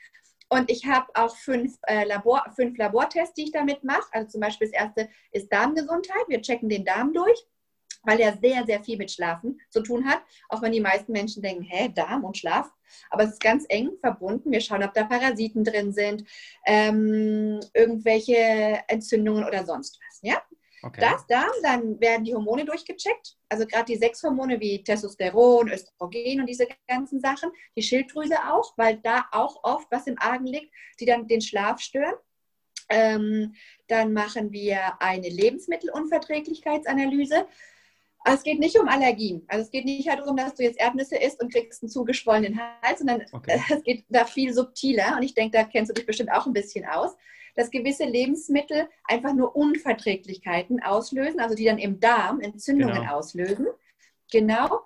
[0.51, 4.09] Und ich habe auch fünf, äh, Labor, fünf Labortests, die ich damit mache.
[4.13, 6.25] Also zum Beispiel das erste ist Darmgesundheit.
[6.29, 7.39] Wir checken den Darm durch.
[8.03, 10.23] Weil er sehr, sehr viel mit Schlafen zu tun hat.
[10.49, 12.71] Auch wenn die meisten Menschen denken, hä, Darm und Schlaf.
[13.11, 14.51] Aber es ist ganz eng verbunden.
[14.51, 16.25] Wir schauen, ob da Parasiten drin sind,
[16.67, 20.21] ähm, irgendwelche Entzündungen oder sonst was.
[20.23, 20.43] Ja?
[20.83, 21.01] Okay.
[21.01, 23.37] Das Darm, dann werden die Hormone durchgecheckt.
[23.49, 27.51] Also gerade die sechs Hormone wie Testosteron, Östrogen und diese ganzen Sachen.
[27.77, 31.81] Die Schilddrüse auch, weil da auch oft was im Argen liegt, die dann den Schlaf
[31.81, 32.15] stören.
[32.91, 33.55] Ähm,
[33.89, 37.49] dann machen wir eine Lebensmittelunverträglichkeitsanalyse.
[38.21, 39.45] Also es geht nicht um Allergien.
[39.49, 42.99] Also es geht nicht darum, dass du jetzt Erdnüsse isst und kriegst einen zugeschwollenen Hals,
[42.99, 43.61] sondern okay.
[43.71, 45.17] es geht da viel subtiler.
[45.17, 47.17] Und ich denke, da kennst du dich bestimmt auch ein bisschen aus,
[47.55, 53.17] dass gewisse Lebensmittel einfach nur Unverträglichkeiten auslösen, also die dann im Darm Entzündungen genau.
[53.17, 53.67] auslösen.
[54.31, 54.81] Genau.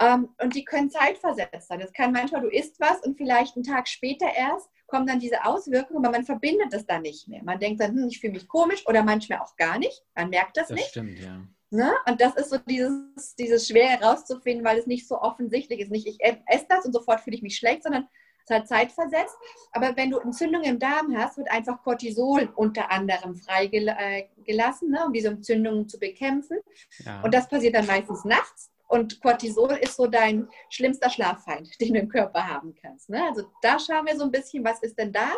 [0.00, 1.80] Ähm, und die können zeitversetzt sein.
[1.80, 5.44] Das kann manchmal, du isst was und vielleicht einen Tag später erst kommen dann diese
[5.44, 7.42] Auswirkungen, aber man verbindet das dann nicht mehr.
[7.42, 10.04] Man denkt dann, hm, ich fühle mich komisch oder manchmal auch gar nicht.
[10.14, 10.90] Man merkt das, das nicht.
[10.90, 11.42] Stimmt, ja.
[11.70, 11.92] Ne?
[12.06, 15.90] Und das ist so dieses, dieses Schwer herauszufinden, weil es nicht so offensichtlich ist.
[15.90, 18.06] Nicht, ich esse das und sofort fühle ich mich schlecht, sondern
[18.48, 19.36] es hat Zeit versetzt.
[19.72, 25.12] Aber wenn du Entzündungen im Darm hast, wird einfach Cortisol unter anderem freigelassen, ne, um
[25.12, 26.58] diese Entzündungen zu bekämpfen.
[27.04, 27.22] Ja.
[27.22, 28.70] Und das passiert dann meistens nachts.
[28.88, 33.10] Und Cortisol ist so dein schlimmster Schlaffeind, den du im Körper haben kannst.
[33.10, 33.20] Ne?
[33.24, 35.32] Also da schauen wir so ein bisschen, was ist denn da?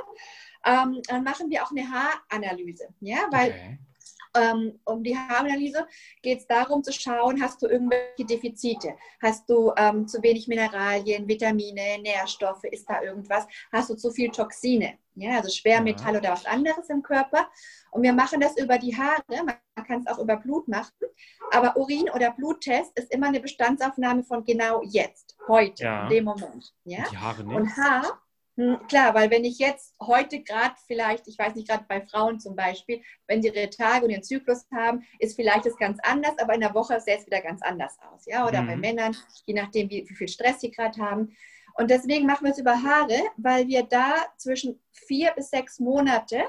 [0.67, 3.79] Ähm, dann machen wir auch eine Haaranalyse, ja, weil okay
[4.35, 5.87] ähm, um die Haaranalyse
[6.23, 8.95] geht es darum zu schauen, hast du irgendwelche Defizite?
[9.23, 12.65] Hast du ähm, zu wenig Mineralien, Vitamine, Nährstoffe?
[12.65, 13.47] Ist da irgendwas?
[13.73, 14.99] Hast du zu viel Toxine?
[15.15, 16.21] Ja, also Schwermetall ja.
[16.21, 17.49] oder was anderes im Körper.
[17.91, 19.23] Und wir machen das über die Haare.
[19.29, 20.93] Man kann es auch über Blut machen.
[21.51, 26.05] Aber Urin- oder Bluttest ist immer eine Bestandsaufnahme von genau jetzt, heute, ja.
[26.05, 26.73] in dem Moment.
[26.85, 27.05] Ja?
[27.11, 27.57] Die Haare nicht.
[27.57, 28.21] Und Haar
[28.89, 32.57] klar, weil wenn ich jetzt heute gerade vielleicht, ich weiß nicht, gerade bei Frauen zum
[32.57, 36.55] Beispiel, wenn sie ihre Tage und ihren Zyklus haben, ist vielleicht das ganz anders, aber
[36.55, 38.27] in der Woche sähe es wieder ganz anders aus.
[38.27, 38.47] Ja?
[38.47, 38.67] Oder mhm.
[38.67, 39.17] bei Männern,
[39.47, 41.37] je nachdem, wie, wie viel Stress sie gerade haben.
[41.75, 46.43] Und deswegen machen wir es über Haare, weil wir da zwischen vier bis sechs Monate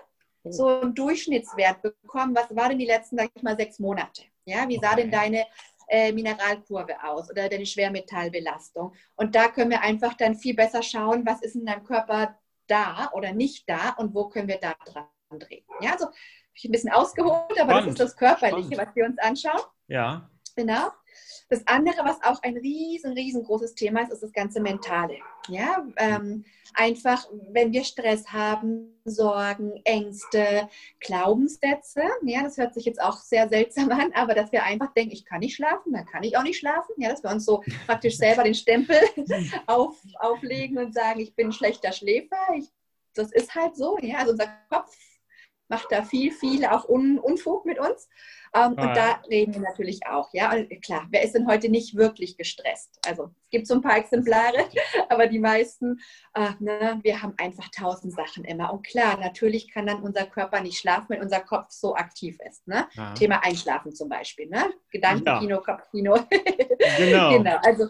[0.43, 0.51] oh.
[0.51, 2.35] so einen Durchschnittswert bekommen.
[2.35, 4.23] Was war denn die letzten, sag ich mal, sechs Monate?
[4.45, 5.45] Ja, wie sah denn deine
[5.89, 8.93] äh, Mineralkurve aus oder deine Schwermetallbelastung.
[9.15, 13.10] Und da können wir einfach dann viel besser schauen, was ist in deinem Körper da
[13.13, 15.08] oder nicht da und wo können wir da dran
[15.39, 15.65] drehen.
[15.82, 16.08] Ja, also
[16.54, 17.88] ich ein bisschen ausgeholt, aber Spannend.
[17.88, 18.88] das ist das Körperliche, Spannend.
[18.88, 19.62] was wir uns anschauen.
[19.88, 20.30] Ja.
[20.56, 20.89] Genau.
[21.49, 25.17] Das andere, was auch ein riesen, riesengroßes Thema ist, ist das ganze Mentale.
[25.47, 26.45] Ja, ähm,
[26.75, 30.69] einfach, wenn wir Stress haben, Sorgen, Ängste,
[30.99, 35.13] Glaubenssätze, ja, das hört sich jetzt auch sehr seltsam an, aber dass wir einfach denken,
[35.13, 37.63] ich kann nicht schlafen, dann kann ich auch nicht schlafen, ja, dass wir uns so
[37.87, 38.99] praktisch selber den Stempel
[39.65, 42.65] auf, auflegen und sagen, ich bin ein schlechter Schläfer, ich,
[43.15, 44.95] das ist halt so, ja, also unser Kopf
[45.69, 48.10] macht da viel, viel auch Un Unfug mit uns.
[48.53, 48.88] Ähm, ah.
[48.88, 50.34] Und da reden wir natürlich auch.
[50.34, 52.99] Ja, und klar, wer ist denn heute nicht wirklich gestresst?
[53.08, 54.67] Also es gibt so ein paar Exemplare,
[55.10, 55.99] aber die meisten,
[56.34, 58.73] äh, ne, wir haben einfach tausend Sachen immer.
[58.73, 62.67] Und klar, natürlich kann dann unser Körper nicht schlafen, wenn unser Kopf so aktiv ist.
[62.67, 62.88] Ne?
[62.97, 63.13] Ah.
[63.13, 64.49] Thema Einschlafen zum Beispiel.
[64.49, 64.73] Ne?
[64.91, 65.62] Gedankenkino, ja.
[65.62, 66.15] Kopfkino.
[66.97, 67.38] genau.
[67.38, 67.58] genau.
[67.62, 67.89] Also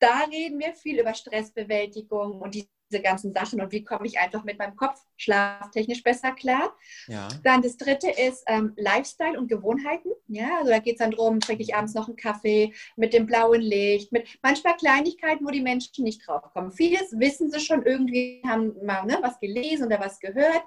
[0.00, 2.56] da reden wir viel über Stressbewältigung und
[2.90, 6.74] diese ganzen Sachen und wie komme ich einfach mit meinem Kopf schlaftechnisch besser klar.
[7.06, 7.28] Ja.
[7.44, 10.10] Dann das dritte ist ähm, Lifestyle und Gewohnheiten.
[10.28, 13.26] Ja, also da geht es dann darum, trinke ich abends noch einen Kaffee mit dem
[13.26, 16.72] blauen Licht, mit manchmal Kleinigkeiten, wo die Menschen nicht drauf kommen.
[16.72, 20.62] Vieles wissen sie schon irgendwie, haben mal ne, was gelesen oder was gehört,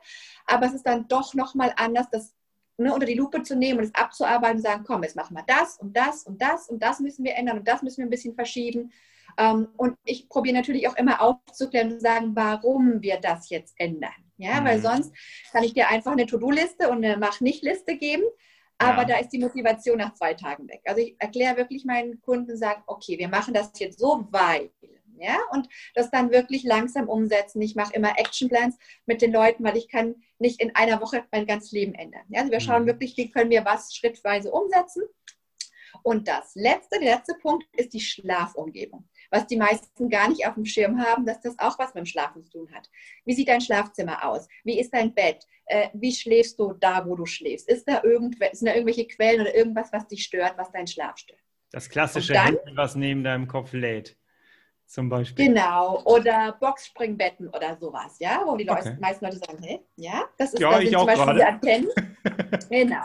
[0.46, 2.34] aber es ist dann doch nochmal anders, das
[2.78, 5.44] ne, unter die Lupe zu nehmen und es abzuarbeiten und sagen, komm, jetzt machen wir
[5.46, 8.12] das und das und das und das müssen wir ändern und das müssen wir ein
[8.12, 8.92] bisschen verschieben.
[9.38, 14.12] Ähm, und ich probiere natürlich auch immer aufzuklären und sagen, warum wir das jetzt ändern.
[14.38, 14.66] Ja, mhm.
[14.66, 15.14] weil sonst
[15.52, 18.24] kann ich dir einfach eine To-Do-Liste und eine Mach-Nicht-Liste geben,
[18.78, 19.06] aber ja.
[19.06, 20.82] da ist die Motivation nach zwei Tagen weg.
[20.86, 24.72] Also ich erkläre wirklich meinen Kunden, sage, okay, wir machen das jetzt so, weil
[25.18, 27.62] ja, und das dann wirklich langsam umsetzen.
[27.62, 31.46] Ich mache immer Actionplans mit den Leuten, weil ich kann nicht in einer Woche mein
[31.46, 32.24] ganzes Leben ändern.
[32.30, 32.88] Ja, also wir schauen mhm.
[32.88, 35.04] wirklich, wie können wir was schrittweise umsetzen.
[36.02, 40.54] Und das letzte, der letzte Punkt ist die Schlafumgebung was die meisten gar nicht auf
[40.54, 42.88] dem Schirm haben, dass das auch was mit dem Schlafen zu tun hat.
[43.26, 44.48] Wie sieht dein Schlafzimmer aus?
[44.64, 45.48] Wie ist dein Bett?
[45.66, 47.68] Äh, wie schläfst du da, wo du schläfst?
[47.68, 51.18] Ist da irgendw sind da irgendwelche Quellen oder irgendwas, was dich stört, was deinen Schlaf
[51.18, 51.40] stört?
[51.72, 54.16] Das klassische dann, Handy, was neben deinem Kopf lädt.
[54.94, 55.48] Zum Beispiel.
[55.48, 58.98] Genau, oder Boxspringbetten oder sowas, ja, wo die Leute, okay.
[59.02, 61.90] meisten Leute sagen, hey, ja, das ist ja, ich zum Beispiel die Antennen.
[62.70, 63.02] genau.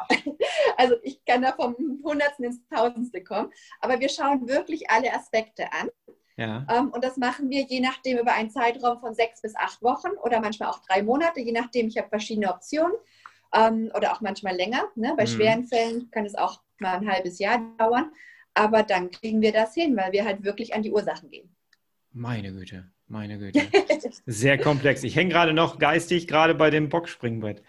[0.77, 1.75] Also ich kann da vom
[2.05, 3.51] Hundertsten ins Tausendste kommen.
[3.81, 5.89] Aber wir schauen wirklich alle Aspekte an.
[6.37, 6.67] Ja.
[6.71, 10.11] Ähm, und das machen wir je nachdem über einen Zeitraum von sechs bis acht Wochen
[10.23, 11.89] oder manchmal auch drei Monate, je nachdem.
[11.89, 12.93] Ich habe verschiedene Optionen
[13.55, 14.85] ähm, oder auch manchmal länger.
[14.95, 15.15] Ne?
[15.17, 15.29] Bei mhm.
[15.29, 18.13] schweren Fällen kann es auch mal ein halbes Jahr dauern.
[18.53, 21.55] Aber dann kriegen wir das hin, weil wir halt wirklich an die Ursachen gehen.
[22.19, 23.61] Meine Güte, meine Güte.
[24.27, 25.05] Sehr komplex.
[25.05, 27.63] Ich hänge gerade noch geistig gerade bei dem Boxspringbrett.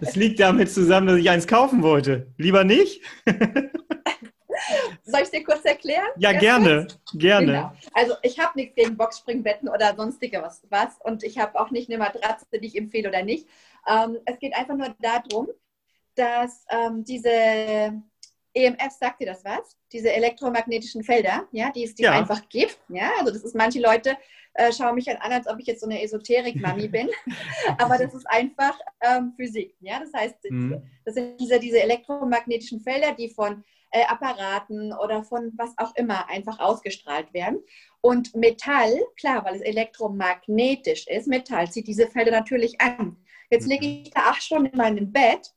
[0.00, 2.32] das liegt damit zusammen, dass ich eins kaufen wollte.
[2.38, 3.02] Lieber nicht?
[5.04, 6.08] Soll ich es dir kurz erklären?
[6.16, 7.46] Ja, gerne, gerne.
[7.46, 7.72] Genau.
[7.92, 11.90] Also ich habe nichts gegen Boxspringbetten oder sonstige was, was und ich habe auch nicht
[11.90, 13.46] eine Matratze, die ich empfehle oder nicht.
[13.86, 15.48] Ähm, es geht einfach nur darum,
[16.14, 17.92] dass ähm, diese
[18.54, 19.76] EMF, sagt dir das was?
[19.92, 22.12] Diese elektromagnetischen Felder, ja, die es die ja.
[22.12, 22.78] einfach gibt.
[22.88, 24.16] Ja, also das ist, manche Leute
[24.54, 27.08] äh, schauen mich halt an, als ob ich jetzt so eine Esoterik-Mami bin.
[27.78, 29.74] Aber das ist einfach ähm, Physik.
[29.80, 30.82] Ja, das heißt, mhm.
[31.04, 36.28] das sind diese, diese elektromagnetischen Felder, die von äh, Apparaten oder von was auch immer
[36.28, 37.60] einfach ausgestrahlt werden.
[38.00, 43.16] Und Metall, klar, weil es elektromagnetisch ist, Metall zieht diese Felder natürlich an.
[43.50, 43.70] Jetzt mhm.
[43.70, 45.54] lege ich da acht Stunden in meinem Bett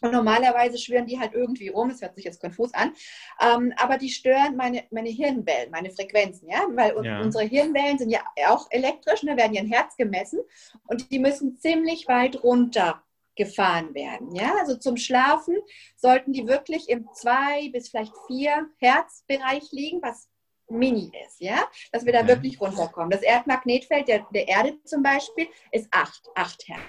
[0.00, 2.92] und normalerweise schwirren die halt irgendwie rum, das hört sich jetzt konfus an,
[3.40, 7.20] ähm, aber die stören meine, meine Hirnwellen, meine Frequenzen, ja, weil ja.
[7.20, 10.40] unsere Hirnwellen sind ja auch elektrisch, ne, werden ja ein Herz gemessen
[10.86, 13.02] und die müssen ziemlich weit runter
[13.36, 14.34] gefahren werden.
[14.34, 15.56] Ja, also zum Schlafen
[15.96, 20.28] sollten die wirklich im zwei bis vielleicht vier Herzbereich liegen, was
[20.68, 22.28] mini ist, ja, dass wir da okay.
[22.28, 23.10] wirklich runterkommen.
[23.10, 26.80] Das Erdmagnetfeld der, der Erde zum Beispiel ist acht, acht Hertz.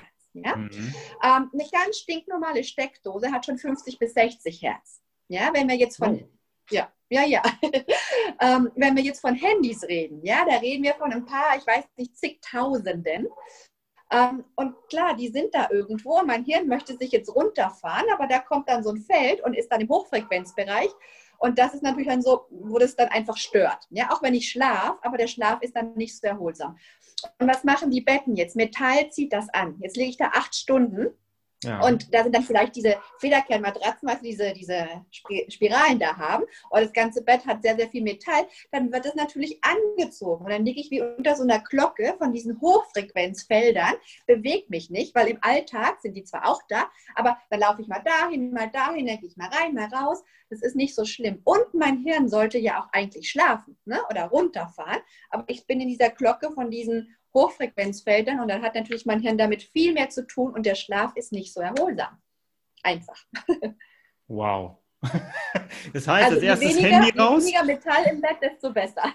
[0.43, 0.55] Ja?
[0.55, 0.95] Mhm.
[1.23, 5.01] Ähm, eine ganz stinknormale Steckdose hat schon 50 bis 60 Hertz.
[5.27, 6.29] Ja, wenn wir jetzt von, oh.
[6.69, 7.41] ja, ja, ja.
[8.41, 11.65] ähm, wenn wir jetzt von Handys reden, ja, da reden wir von ein paar, ich
[11.65, 13.27] weiß nicht, zigtausenden.
[14.11, 16.21] Ähm, und klar, die sind da irgendwo.
[16.23, 19.71] Mein Hirn möchte sich jetzt runterfahren, aber da kommt dann so ein Feld und ist
[19.71, 20.89] dann im Hochfrequenzbereich.
[21.37, 23.85] Und das ist natürlich dann so, wo das dann einfach stört.
[23.89, 26.77] Ja, auch wenn ich schlafe, aber der Schlaf ist dann nicht so erholsam.
[27.39, 28.55] Und was machen die Betten jetzt?
[28.55, 29.77] Metall zieht das an.
[29.79, 31.07] Jetzt lege ich da acht Stunden
[31.83, 34.87] Und da sind dann vielleicht diese Federkernmatratzen, also diese, diese
[35.49, 39.15] Spiralen da haben, und das ganze Bett hat sehr, sehr viel Metall, dann wird das
[39.15, 40.45] natürlich angezogen.
[40.45, 43.93] Und dann liege ich wie unter so einer Glocke von diesen Hochfrequenzfeldern,
[44.27, 47.87] bewege mich nicht, weil im Alltag sind die zwar auch da, aber dann laufe ich
[47.87, 50.23] mal dahin, mal dahin, dann gehe ich mal rein, mal raus.
[50.49, 51.41] Das ist nicht so schlimm.
[51.43, 53.99] Und mein Hirn sollte ja auch eigentlich schlafen ne?
[54.09, 59.05] oder runterfahren, aber ich bin in dieser Glocke von diesen Hochfrequenzfeldern und dann hat natürlich
[59.05, 62.17] mein Hirn damit viel mehr zu tun und der Schlaf ist nicht so erholsam.
[62.81, 63.23] Einfach.
[64.27, 64.77] Wow.
[65.93, 67.45] Das heißt, also als erstes weniger, Handy raus.
[67.45, 69.13] Je weniger Metall im Bett, desto besser.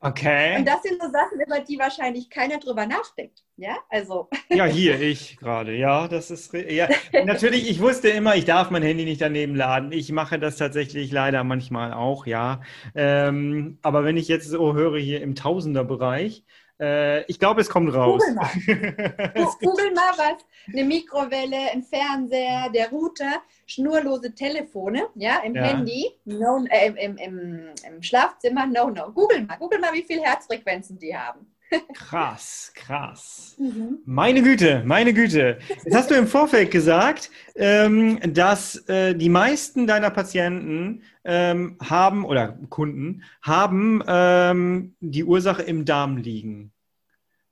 [0.00, 0.58] Okay.
[0.58, 3.42] Und das sind so Sachen, über die wahrscheinlich keiner drüber nachdenkt.
[3.56, 4.28] Ja, also.
[4.48, 5.74] Ja, hier, ich gerade.
[5.74, 6.52] Ja, das ist.
[6.52, 6.88] Ja,
[7.24, 9.90] natürlich, ich wusste immer, ich darf mein Handy nicht daneben laden.
[9.90, 12.60] Ich mache das tatsächlich leider manchmal auch, ja.
[12.94, 16.44] Ähm, aber wenn ich jetzt so höre, hier im Tausenderbereich,
[16.80, 18.22] äh, ich glaube, es kommt raus.
[18.22, 19.44] Google mal.
[19.60, 20.44] Google mal was.
[20.72, 25.62] Eine Mikrowelle, ein Fernseher, der Router, schnurlose Telefone, ja, im ja.
[25.62, 29.10] Handy, no, äh, im, im, im Schlafzimmer, no, no.
[29.12, 29.56] Google mal.
[29.56, 31.46] Google mal, wie viele Herzfrequenzen die haben.
[31.92, 33.56] Krass, krass.
[33.58, 33.98] Mhm.
[34.04, 35.58] Meine Güte, meine Güte.
[35.68, 42.24] Jetzt hast du im Vorfeld gesagt, ähm, dass äh, die meisten deiner Patienten ähm, haben
[42.24, 46.72] oder Kunden haben ähm, die Ursache im Darm liegen.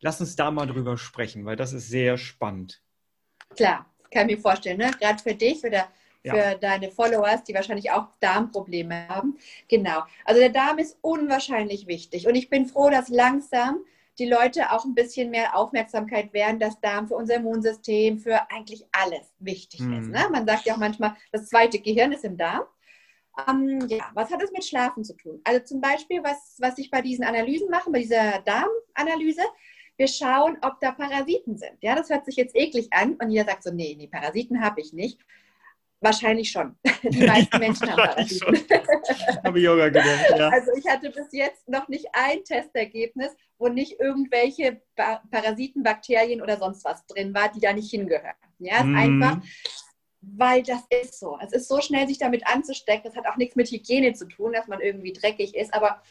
[0.00, 2.82] Lass uns da mal drüber sprechen, weil das ist sehr spannend.
[3.54, 4.90] Klar, kann ich mir vorstellen, ne?
[4.98, 5.88] gerade für dich oder
[6.22, 6.54] für ja.
[6.54, 9.36] deine Followers, die wahrscheinlich auch Darmprobleme haben.
[9.68, 10.02] Genau.
[10.24, 13.78] Also der Darm ist unwahrscheinlich wichtig und ich bin froh, dass langsam
[14.18, 18.86] die Leute auch ein bisschen mehr Aufmerksamkeit werden, dass Darm für unser Immunsystem, für eigentlich
[18.92, 20.00] alles wichtig mhm.
[20.00, 20.08] ist.
[20.08, 20.26] Ne?
[20.30, 22.64] Man sagt ja auch manchmal, das zweite Gehirn ist im Darm.
[23.48, 25.40] Ähm, ja, was hat es mit Schlafen zu tun?
[25.44, 29.42] Also zum Beispiel, was, was ich bei diesen Analysen mache, bei dieser Darmanalyse,
[29.98, 31.76] wir schauen, ob da Parasiten sind.
[31.80, 34.80] Ja, das hört sich jetzt eklig an und jeder sagt so, nee, nee, Parasiten habe
[34.80, 35.18] ich nicht.
[36.00, 36.76] Wahrscheinlich schon.
[37.02, 38.64] Die meisten ja, Menschen haben Parasiten.
[39.44, 40.06] habe ich auch gedacht,
[40.36, 40.48] ja.
[40.50, 46.58] Also ich hatte bis jetzt noch nicht ein Testergebnis, wo nicht irgendwelche Parasiten, Bakterien oder
[46.58, 48.34] sonst was drin war, die da nicht hingehören.
[48.58, 48.96] Ja, mm.
[48.96, 49.38] einfach,
[50.20, 51.38] weil das ist so.
[51.42, 53.04] Es ist so schnell, sich damit anzustecken.
[53.04, 56.02] Das hat auch nichts mit Hygiene zu tun, dass man irgendwie dreckig ist, aber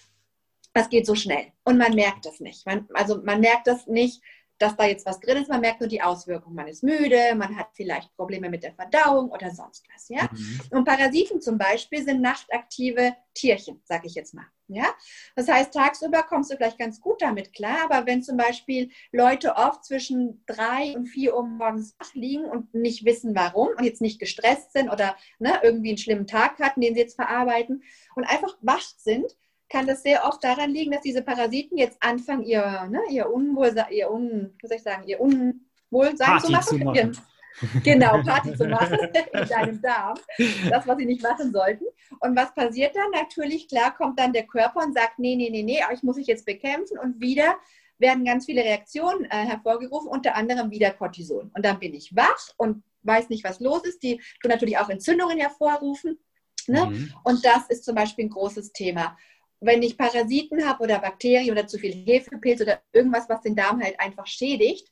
[0.74, 2.66] das geht so schnell und man merkt das nicht.
[2.66, 4.22] Man, also man merkt das nicht,
[4.58, 6.56] dass da jetzt was drin ist, man merkt nur die Auswirkungen.
[6.56, 10.08] Man ist müde, man hat vielleicht Probleme mit der Verdauung oder sonst was.
[10.10, 10.30] Ja?
[10.32, 10.62] Mhm.
[10.72, 14.46] Und Parasiten zum Beispiel sind nachtaktive Tierchen, sage ich jetzt mal.
[14.68, 14.86] Ja?
[15.36, 19.56] Das heißt, tagsüber kommst du gleich ganz gut damit klar, aber wenn zum Beispiel Leute
[19.56, 24.02] oft zwischen drei und vier Uhr morgens wach liegen und nicht wissen, warum und jetzt
[24.02, 27.84] nicht gestresst sind oder ne, irgendwie einen schlimmen Tag hatten, den sie jetzt verarbeiten
[28.16, 29.36] und einfach wach sind,
[29.76, 33.92] kann das sehr oft daran liegen, dass diese Parasiten jetzt anfangen, ihr, ne, ihr Unwohlsein,
[33.92, 37.18] ihr Un, was soll ich sagen, ihr Unwohlsein zu machen, zu machen.
[37.84, 38.98] genau, Party zu machen
[39.34, 40.18] in deinem Darm.
[40.70, 41.84] Das, was sie nicht machen sollten.
[42.22, 43.12] Und was passiert dann?
[43.12, 46.28] Natürlich, klar, kommt dann der Körper und sagt, nee, nee, nee, nee, ich muss mich
[46.28, 46.98] jetzt bekämpfen.
[46.98, 47.56] Und wieder
[47.98, 51.52] werden ganz viele Reaktionen äh, hervorgerufen, unter anderem wieder Cortison.
[51.54, 54.02] Und dann bin ich wach und weiß nicht, was los ist.
[54.04, 56.18] Die tun natürlich auch Entzündungen hervorrufen.
[56.68, 56.86] Ne?
[56.86, 57.14] Mhm.
[57.26, 59.18] Und das ist zum Beispiel ein großes Thema.
[59.60, 63.82] Wenn ich Parasiten habe oder Bakterien oder zu viel Hefepilz oder irgendwas, was den Darm
[63.82, 64.90] halt einfach schädigt,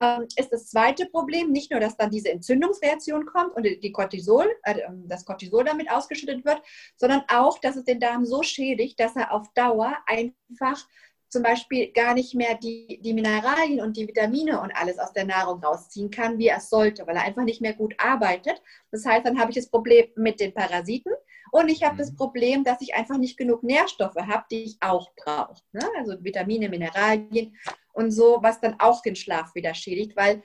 [0.00, 4.46] ähm, ist das zweite Problem nicht nur, dass dann diese Entzündungsreaktion kommt und die Cortisol,
[4.64, 4.74] äh,
[5.06, 6.62] das Cortisol damit ausgeschüttet wird,
[6.96, 10.86] sondern auch, dass es den Darm so schädigt, dass er auf Dauer einfach
[11.28, 15.24] zum Beispiel gar nicht mehr die, die Mineralien und die Vitamine und alles aus der
[15.24, 18.62] Nahrung rausziehen kann, wie er es sollte, weil er einfach nicht mehr gut arbeitet.
[18.92, 21.12] Das heißt, dann habe ich das Problem mit den Parasiten
[21.54, 21.98] und ich habe mhm.
[21.98, 25.62] das Problem, dass ich einfach nicht genug Nährstoffe habe, die ich auch brauche.
[25.70, 25.88] Ne?
[25.96, 27.56] Also Vitamine, Mineralien
[27.92, 30.42] und so, was dann auch den Schlaf wieder schädigt, weil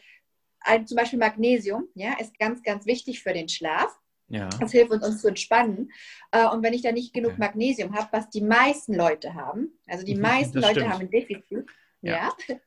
[0.59, 3.91] ein, zum Beispiel Magnesium ja, ist ganz, ganz wichtig für den Schlaf.
[4.27, 4.49] Ja.
[4.59, 5.91] Das hilft uns, uns zu entspannen.
[6.29, 7.41] Äh, und wenn ich da nicht genug okay.
[7.41, 11.65] Magnesium habe, was die meisten Leute haben, also die mhm, meisten Leute haben ein Defizit,
[12.01, 12.31] ja.
[12.47, 12.57] ja.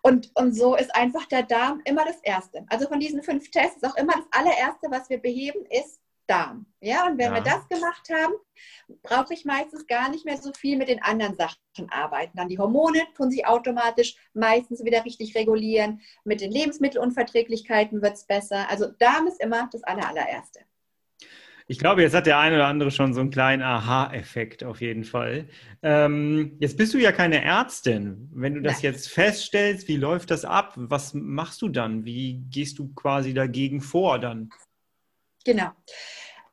[0.00, 2.64] Und, und so ist einfach der Darm immer das Erste.
[2.68, 6.66] Also von diesen fünf Tests ist auch immer das allererste, was wir beheben, ist Darm.
[6.80, 7.34] Ja, und wenn ja.
[7.34, 8.34] wir das gemacht haben,
[9.02, 11.58] brauche ich meistens gar nicht mehr so viel mit den anderen Sachen
[11.90, 12.36] arbeiten.
[12.36, 16.00] Dann die Hormone tun sich automatisch meistens wieder richtig regulieren.
[16.24, 18.68] Mit den Lebensmittelunverträglichkeiten wird es besser.
[18.70, 20.60] Also Darm ist immer das aller, allererste.
[21.66, 25.04] Ich glaube, jetzt hat der eine oder andere schon so einen kleinen Aha-Effekt auf jeden
[25.04, 25.48] Fall.
[25.82, 28.28] Ähm, jetzt bist du ja keine Ärztin.
[28.34, 28.92] Wenn du das Nein.
[28.92, 30.74] jetzt feststellst, wie läuft das ab?
[30.76, 32.04] Was machst du dann?
[32.04, 34.50] Wie gehst du quasi dagegen vor dann?
[35.44, 35.70] Genau.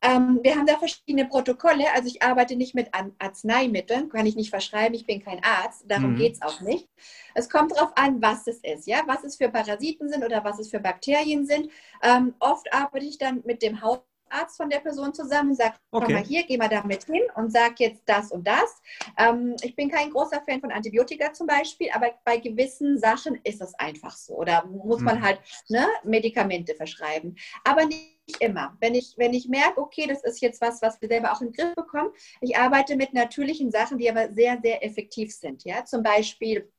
[0.04, 1.86] Ähm, wir haben da verschiedene Protokolle.
[1.93, 6.13] Also ich arbeite nicht mit Arzneimitteln, kann ich nicht verschreiben, ich bin kein Arzt, darum
[6.13, 6.17] mhm.
[6.17, 6.89] geht es auch nicht.
[7.36, 10.60] Es kommt darauf an, was es ist, ja, was es für Parasiten sind oder was
[10.60, 11.69] es für Bakterien sind.
[12.01, 16.06] Ähm, oft arbeite ich dann mit dem Haut Arzt von der Person zusammen, sagt, okay.
[16.06, 18.82] komm mal hier, geh mal damit hin und sag jetzt das und das.
[19.17, 23.62] Ähm, ich bin kein großer Fan von Antibiotika zum Beispiel, aber bei gewissen Sachen ist
[23.62, 24.36] es einfach so.
[24.36, 25.23] Oder muss man mhm.
[25.23, 27.36] halt ne, Medikamente verschreiben.
[27.63, 28.77] Aber nicht immer.
[28.79, 31.51] Wenn ich, wenn ich merke, okay, das ist jetzt was, was wir selber auch in
[31.51, 35.63] den Griff bekommen, ich arbeite mit natürlichen Sachen, die aber sehr, sehr effektiv sind.
[35.63, 35.85] Ja?
[35.85, 36.71] Zum Beispiel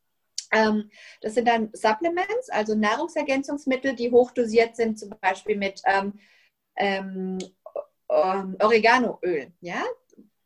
[0.52, 0.90] ähm,
[1.22, 6.18] das sind dann Supplements, also Nahrungsergänzungsmittel, die hochdosiert sind, zum Beispiel mit ähm,
[6.76, 7.38] ähm,
[8.10, 9.50] ähm, Oreganoöl.
[9.60, 9.82] Ja?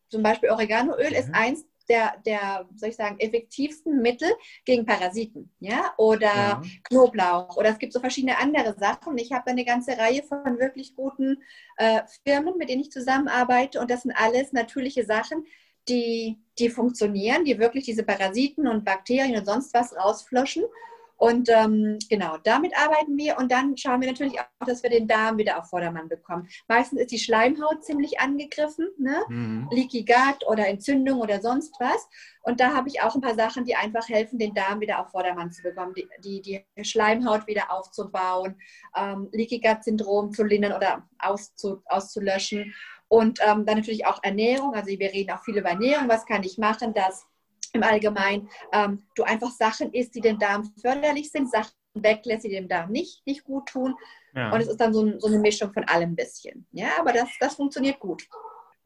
[0.08, 1.16] Zum Beispiel Oreganoöl mhm.
[1.16, 4.31] ist eins der, der, soll ich sagen, effektivsten Mittel
[4.64, 6.62] gegen Parasiten, ja, oder ja.
[6.85, 9.16] Knoblauch, oder es gibt so verschiedene andere Sachen.
[9.18, 11.42] Ich habe eine ganze Reihe von wirklich guten
[11.77, 15.44] äh, Firmen, mit denen ich zusammenarbeite, und das sind alles natürliche Sachen,
[15.88, 20.64] die, die funktionieren, die wirklich diese Parasiten und Bakterien und sonst was rausfloschen
[21.16, 25.09] und ähm, genau, damit arbeiten wir und dann schauen wir natürlich auch, dass wir den
[25.09, 26.46] Darm wieder auf Vordermann bekommen.
[26.68, 29.22] Meistens ist die Schleimhaut ziemlich angegriffen, ne?
[29.29, 29.68] Mhm.
[29.70, 32.07] Leaky Gut oder Entzündung oder sonst was.
[32.42, 35.11] Und da habe ich auch ein paar Sachen, die einfach helfen, den Darm wieder auf
[35.11, 38.61] Vordermann zu bekommen, die, die, die Schleimhaut wieder aufzubauen,
[38.94, 42.74] ähm, Leaky Gut Syndrom zu lindern oder auszu, auszulöschen.
[43.09, 44.74] Und ähm, dann natürlich auch Ernährung.
[44.74, 46.09] Also wir reden auch viel über Ernährung.
[46.09, 47.26] Was kann ich machen, dass
[47.74, 52.50] im Allgemeinen ähm, du einfach Sachen isst, die dem Darm förderlich sind, Sachen weglässt, die
[52.50, 53.94] dem Darm nicht, nicht gut tun.
[54.35, 54.52] Ja.
[54.52, 56.66] Und es ist dann so, so, eine Mischung von allem ein bisschen.
[56.72, 58.29] Ja, aber das, das funktioniert gut.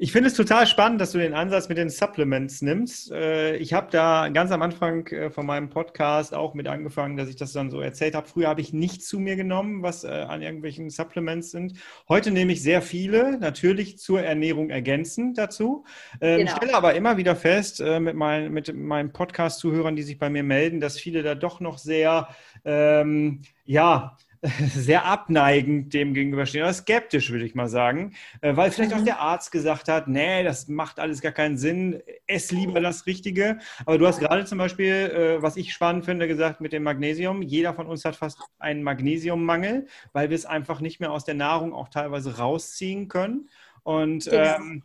[0.02, 3.12] Ich finde es total spannend, dass du den Ansatz mit den Supplements nimmst.
[3.12, 7.28] Äh, ich habe da ganz am Anfang äh, von meinem Podcast auch mit angefangen, dass
[7.28, 8.26] ich das dann so erzählt habe.
[8.26, 11.74] Früher habe ich nichts zu mir genommen, was äh, an irgendwelchen Supplements sind.
[12.08, 15.84] Heute nehme ich sehr viele, natürlich zur Ernährung ergänzend dazu.
[16.22, 16.50] Ähm, genau.
[16.50, 20.42] Ich stelle aber immer wieder fest mit, mein, mit meinen Podcast-Zuhörern, die sich bei mir
[20.42, 22.28] melden, dass viele da doch noch sehr,
[22.64, 24.16] ähm, ja,
[24.74, 29.04] sehr abneigend dem gegenüberstehen, oder skeptisch, würde ich mal sagen, äh, weil vielleicht auch mhm.
[29.04, 33.58] der Arzt gesagt hat, nee, das macht alles gar keinen Sinn, ess lieber das Richtige.
[33.84, 37.42] Aber du hast gerade zum Beispiel, äh, was ich spannend finde, gesagt mit dem Magnesium.
[37.42, 41.34] Jeder von uns hat fast einen Magnesiummangel, weil wir es einfach nicht mehr aus der
[41.34, 43.50] Nahrung auch teilweise rausziehen können.
[43.82, 44.82] Und ähm,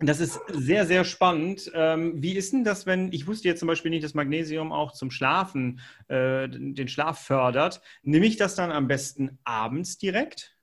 [0.00, 1.70] das ist sehr, sehr spannend.
[1.74, 4.92] Ähm, wie ist denn das, wenn, ich wusste jetzt zum Beispiel nicht, dass Magnesium auch
[4.92, 7.82] zum Schlafen, äh, den Schlaf fördert.
[8.02, 10.56] Nehme ich das dann am besten abends direkt?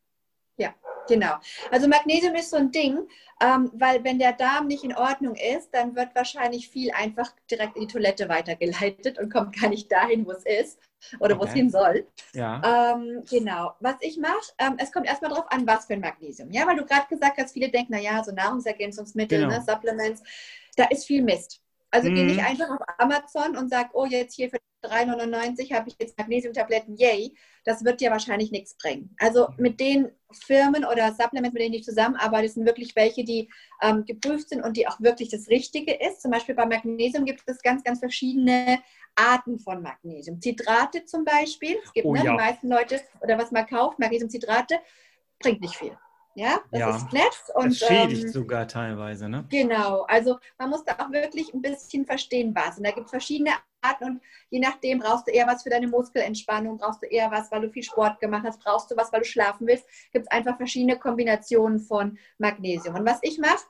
[1.07, 1.35] Genau.
[1.71, 3.07] Also Magnesium ist so ein Ding,
[3.41, 7.75] ähm, weil wenn der Darm nicht in Ordnung ist, dann wird wahrscheinlich viel einfach direkt
[7.75, 10.79] in die Toilette weitergeleitet und kommt gar nicht dahin, wo es ist
[11.19, 11.39] oder okay.
[11.39, 12.07] wo es hin soll.
[12.33, 12.93] Ja.
[12.95, 13.73] Ähm, genau.
[13.79, 16.51] Was ich mache, ähm, es kommt erstmal darauf an, was für ein Magnesium.
[16.51, 19.53] Ja, weil du gerade gesagt hast, viele denken, naja, so Nahrungsergänzungsmittel, genau.
[19.53, 20.23] ne, Supplements,
[20.75, 21.61] da ist viel Mist.
[21.91, 22.15] Also mhm.
[22.15, 26.17] geh nicht einfach auf Amazon und sag, oh, jetzt hier für 3,99 habe ich jetzt
[26.17, 27.35] Magnesiumtabletten, yay.
[27.65, 29.15] Das wird dir wahrscheinlich nichts bringen.
[29.19, 33.49] Also mit den Firmen oder Supplements, mit denen ich zusammenarbeite, sind wirklich welche, die
[33.81, 36.21] ähm, geprüft sind und die auch wirklich das Richtige ist.
[36.21, 38.79] Zum Beispiel bei Magnesium gibt es ganz, ganz verschiedene
[39.15, 40.39] Arten von Magnesium.
[40.41, 41.77] Zitrate zum Beispiel.
[41.83, 42.31] Es gibt oh, ne, ja.
[42.31, 44.79] die meisten Leute, oder was man kauft, Magnesiumcitrate,
[45.39, 45.97] bringt nicht viel.
[46.37, 47.43] Ja, das ja, ist nett.
[47.55, 49.45] Und, das schädigt ähm, sogar teilweise, ne?
[49.49, 52.77] Genau, also man muss da auch wirklich ein bisschen verstehen, was.
[52.77, 54.21] Und da gibt es verschiedene Arten und
[54.51, 57.71] je nachdem brauchst du eher was für deine Muskelentspannung, brauchst du eher was, weil du
[57.71, 59.87] viel Sport gemacht hast, brauchst du was, weil du schlafen willst.
[60.11, 62.93] Gibt es einfach verschiedene Kombinationen von Magnesium.
[62.93, 63.65] Und was ich mache,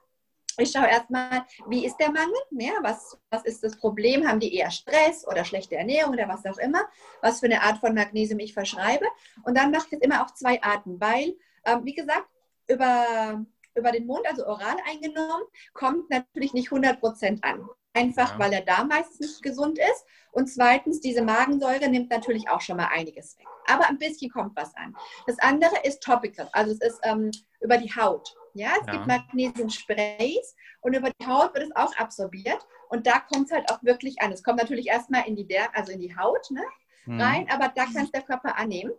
[0.57, 2.35] ich schaue erstmal, wie ist der Mangel?
[2.51, 4.27] Ja, was, was ist das Problem?
[4.27, 6.81] Haben die eher Stress oder schlechte Ernährung oder was auch immer?
[7.21, 9.05] Was für eine Art von Magnesium ich verschreibe?
[9.45, 12.27] Und dann mache ich jetzt immer auch zwei Arten, weil, ähm, wie gesagt,
[12.67, 13.45] über,
[13.75, 15.43] über den Mund, also oral eingenommen,
[15.73, 17.67] kommt natürlich nicht 100% an.
[17.93, 18.39] Einfach, ja.
[18.39, 20.05] weil der Darm meistens nicht gesund ist.
[20.31, 23.47] Und zweitens, diese Magensäure nimmt natürlich auch schon mal einiges weg.
[23.65, 24.95] Aber ein bisschen kommt was an.
[25.25, 28.35] Das andere ist topical, also es ist ähm, über die Haut.
[28.53, 28.93] Ja, es ja.
[28.93, 32.65] gibt Magnesium-Sprays und über die Haut wird es auch absorbiert.
[32.89, 34.31] Und da kommt es halt auch wirklich an.
[34.31, 36.63] Es kommt natürlich erstmal in die, Der also in die Haut ne,
[37.05, 37.21] mhm.
[37.21, 38.93] rein, aber da kann es der Körper annehmen.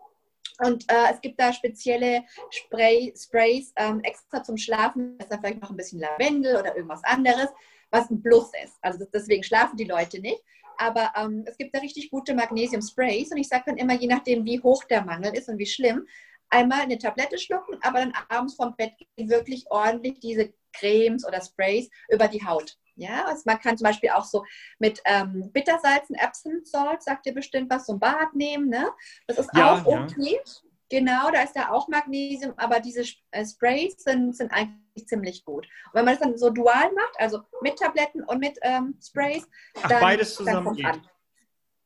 [0.59, 5.17] Und äh, es gibt da spezielle Spray, Sprays ähm, extra zum Schlafen.
[5.19, 7.49] Da ist dann vielleicht noch ein bisschen Lavendel oder irgendwas anderes,
[7.91, 8.77] was ein Plus ist.
[8.83, 10.43] Also deswegen schlafen die Leute nicht.
[10.79, 13.31] Aber ähm, es gibt da richtig gute Magnesium-Sprays.
[13.31, 16.07] Und ich sage dann immer, je nachdem, wie hoch der Mangel ist und wie schlimm,
[16.51, 21.41] einmal eine Tablette schlucken, aber dann abends vom Bett gehen wirklich ordentlich diese Cremes oder
[21.41, 22.79] Sprays über die Haut.
[22.99, 24.45] Ja, also man kann zum Beispiel auch so
[24.79, 28.69] mit ähm, Bittersalzen, Epsom Salt, sagt ihr bestimmt was, so ein Bad nehmen.
[28.69, 28.91] Ne?
[29.27, 30.15] Das ist ja, auch okay.
[30.19, 30.53] Ja.
[30.91, 35.67] Genau, da ist ja auch Magnesium, aber diese äh, Sprays sind, sind eigentlich ziemlich gut.
[35.67, 39.47] Und wenn man das dann so dual macht, also mit Tabletten und mit ähm, Sprays,
[39.83, 40.87] Ach, dann, beides zusammen geht.
[40.87, 41.07] An.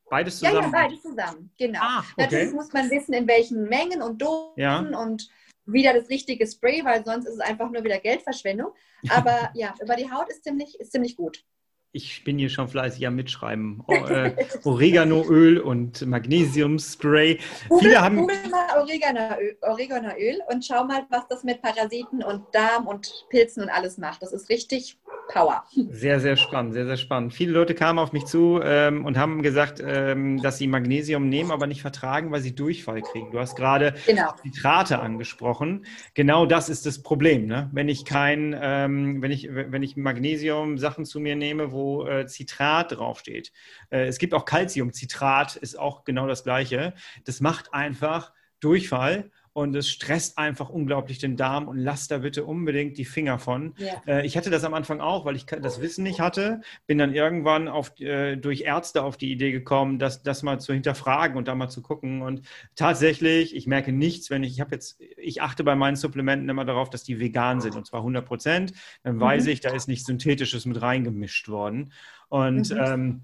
[0.08, 0.56] Beides zusammen?
[0.56, 1.80] Ja, ja, beides zusammen, genau.
[1.82, 2.12] Ah, okay.
[2.18, 4.78] Natürlich muss man wissen, in welchen Mengen und Dosen ja.
[4.78, 5.28] und
[5.66, 8.72] wieder das richtige Spray, weil sonst ist es einfach nur wieder Geldverschwendung.
[9.08, 11.44] Aber ja, über die Haut ist ziemlich, ist ziemlich gut
[11.92, 13.84] ich bin hier schon fleißig am Mitschreiben.
[14.02, 14.34] Äh,
[14.64, 17.38] Oreganoöl und Magnesiumspray.
[17.78, 18.16] Viele haben.
[18.16, 23.62] Google mal Oreganoöl, Oreganoöl und schau mal, was das mit Parasiten und Darm und Pilzen
[23.62, 24.22] und alles macht.
[24.22, 24.98] Das ist richtig
[25.32, 25.64] Power.
[25.90, 27.32] Sehr, sehr spannend, sehr, sehr spannend.
[27.32, 31.50] Viele Leute kamen auf mich zu ähm, und haben gesagt, ähm, dass sie Magnesium nehmen,
[31.50, 33.30] aber nicht vertragen, weil sie Durchfall kriegen.
[33.30, 34.34] Du hast gerade genau.
[34.44, 35.86] Nitrate angesprochen.
[36.14, 37.46] Genau das ist das Problem.
[37.46, 37.70] Ne?
[37.72, 42.28] Wenn ich kein, ähm, wenn ich, wenn ich Magnesium Sachen zu mir nehme, wo äh,
[42.28, 43.52] Citrat draufsteht.
[43.90, 46.92] Äh, es gibt auch Calciumcitrat, ist auch genau das Gleiche.
[47.24, 52.44] Das macht einfach Durchfall und es stresst einfach unglaublich den Darm und lasst da bitte
[52.44, 53.74] unbedingt die Finger von.
[53.76, 54.02] Ja.
[54.06, 57.12] Äh, ich hatte das am Anfang auch, weil ich das Wissen nicht hatte, bin dann
[57.12, 61.48] irgendwann auf, äh, durch Ärzte auf die Idee gekommen, das, das mal zu hinterfragen und
[61.48, 62.22] da mal zu gucken.
[62.22, 62.42] Und
[62.76, 66.64] tatsächlich, ich merke nichts, wenn ich, ich habe jetzt, ich achte bei meinen Supplementen immer
[66.64, 68.72] darauf, dass die vegan sind und zwar 100 Prozent.
[69.02, 69.50] Dann weiß mhm.
[69.50, 71.92] ich, da ist nichts Synthetisches mit reingemischt worden.
[72.28, 72.80] Und mhm.
[72.80, 73.22] ähm,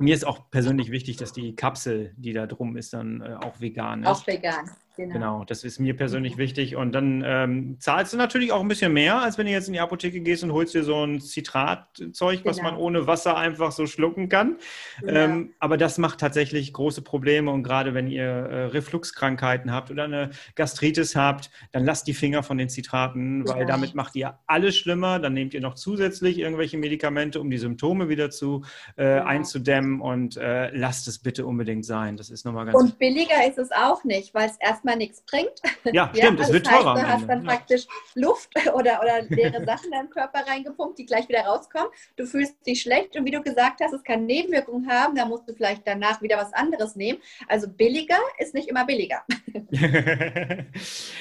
[0.00, 3.60] mir ist auch persönlich wichtig, dass die Kapsel, die da drum ist, dann äh, auch
[3.60, 4.08] vegan ist.
[4.08, 4.70] Auch vegan.
[5.00, 5.12] Genau.
[5.14, 5.44] genau.
[5.44, 6.76] das ist mir persönlich wichtig.
[6.76, 9.72] Und dann ähm, zahlst du natürlich auch ein bisschen mehr, als wenn du jetzt in
[9.72, 12.72] die Apotheke gehst und holst dir so ein Zitratzeug, was genau.
[12.72, 14.58] man ohne Wasser einfach so schlucken kann.
[15.02, 15.24] Ja.
[15.24, 17.50] Ähm, aber das macht tatsächlich große Probleme.
[17.50, 22.42] Und gerade wenn ihr äh, Refluxkrankheiten habt oder eine Gastritis habt, dann lasst die Finger
[22.42, 23.66] von den Zitraten, weil ja.
[23.66, 25.18] damit macht ihr alles schlimmer.
[25.18, 28.64] Dann nehmt ihr noch zusätzlich irgendwelche Medikamente, um die Symptome wieder zu
[28.98, 29.24] äh, ja.
[29.24, 30.02] einzudämmen.
[30.02, 32.18] Und äh, lasst es bitte unbedingt sein.
[32.18, 35.22] Das ist nochmal ganz Und billiger ist es auch nicht, weil es erstmal erstmal nichts
[35.22, 35.94] bringt.
[35.94, 36.94] Ja, stimmt, es wird heißt, teurer.
[36.94, 37.50] Du hast dann ja.
[37.50, 41.88] praktisch Luft oder, oder leere Sachen in deinen Körper reingepumpt, die gleich wieder rauskommen.
[42.16, 45.48] Du fühlst dich schlecht und wie du gesagt hast, es kann Nebenwirkungen haben, da musst
[45.48, 47.18] du vielleicht danach wieder was anderes nehmen.
[47.48, 49.22] Also billiger ist nicht immer billiger.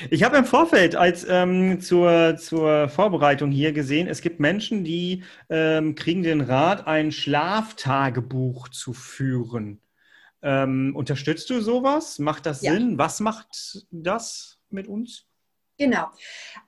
[0.09, 5.23] ich habe im Vorfeld als ähm, zur, zur Vorbereitung hier gesehen, es gibt Menschen, die
[5.49, 9.81] ähm, kriegen den Rat, ein Schlaftagebuch zu führen.
[10.41, 12.19] Ähm, unterstützt du sowas?
[12.19, 12.73] Macht das ja.
[12.73, 12.97] Sinn?
[12.97, 15.29] Was macht das mit uns?
[15.79, 16.07] Genau.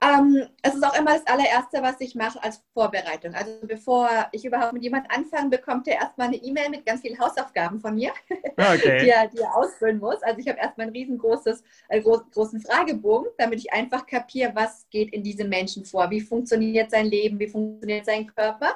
[0.02, 3.34] Ähm, es ist auch immer das allererste, was ich mache als Vorbereitung.
[3.34, 7.18] Also bevor ich überhaupt mit jemandem anfange, bekommt er erstmal eine E-Mail mit ganz vielen
[7.18, 8.12] Hausaufgaben von mir,
[8.56, 9.00] ah, okay.
[9.02, 10.22] die, er, die, er, ausfüllen muss.
[10.22, 11.58] Also ich habe erstmal einen riesengroßen
[11.90, 16.22] äh, groß, großen Fragebogen, damit ich einfach kapiere, was geht in diesem Menschen vor, wie
[16.22, 18.74] funktioniert sein Leben, wie funktioniert sein Körper.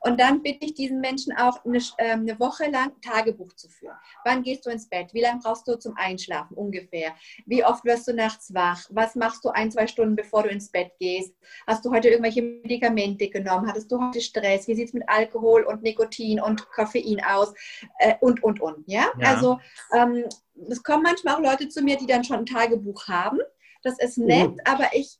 [0.00, 3.96] Und dann bitte ich diesen Menschen auch eine, äh, eine Woche lang Tagebuch zu führen.
[4.24, 5.12] Wann gehst du ins Bett?
[5.12, 7.14] Wie lange brauchst du zum Einschlafen ungefähr?
[7.46, 8.86] Wie oft wirst du nachts wach?
[8.90, 11.34] Was machst du ein, zwei Stunden, bevor du ins Bett gehst?
[11.66, 13.68] Hast du heute irgendwelche Medikamente genommen?
[13.68, 14.66] Hattest du heute Stress?
[14.68, 17.52] Wie sieht es mit Alkohol und Nikotin und Koffein aus?
[17.98, 18.88] Äh, und, und, und.
[18.88, 19.34] Ja, ja.
[19.34, 19.60] also
[19.92, 20.24] ähm,
[20.68, 23.38] es kommen manchmal auch Leute zu mir, die dann schon ein Tagebuch haben.
[23.82, 24.60] Das ist nett, mhm.
[24.64, 25.18] aber ich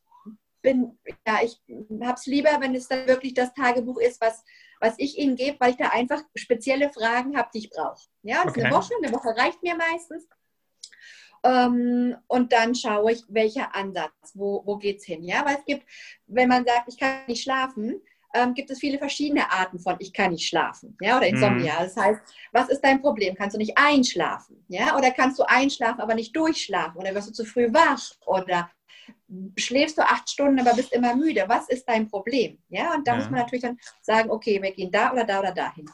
[0.62, 1.60] bin, ja, ich
[2.02, 4.44] habe es lieber, wenn es dann wirklich das Tagebuch ist, was,
[4.80, 8.08] was ich ihnen gebe, weil ich da einfach spezielle Fragen habe, die ich brauche.
[8.22, 8.64] Ja, okay.
[8.64, 10.26] eine Woche, eine Woche reicht mir meistens.
[11.42, 15.22] Ähm, und dann schaue ich, welcher Ansatz, wo, wo geht es hin.
[15.22, 15.86] Ja, weil es gibt,
[16.26, 18.00] wenn man sagt, ich kann nicht schlafen,
[18.34, 21.74] ähm, gibt es viele verschiedene Arten von ich kann nicht schlafen, ja, oder Insomnia.
[21.74, 21.84] Mhm.
[21.84, 22.20] Das heißt,
[22.52, 23.34] was ist dein Problem?
[23.34, 27.32] Kannst du nicht einschlafen, ja, oder kannst du einschlafen, aber nicht durchschlafen, oder wirst du
[27.32, 28.70] zu früh wach, oder
[29.56, 31.44] schläfst du acht Stunden, aber bist immer müde.
[31.46, 32.58] Was ist dein Problem?
[32.68, 33.18] Ja, und da ja.
[33.18, 35.90] muss man natürlich dann sagen, okay, wir gehen da oder da oder dahin.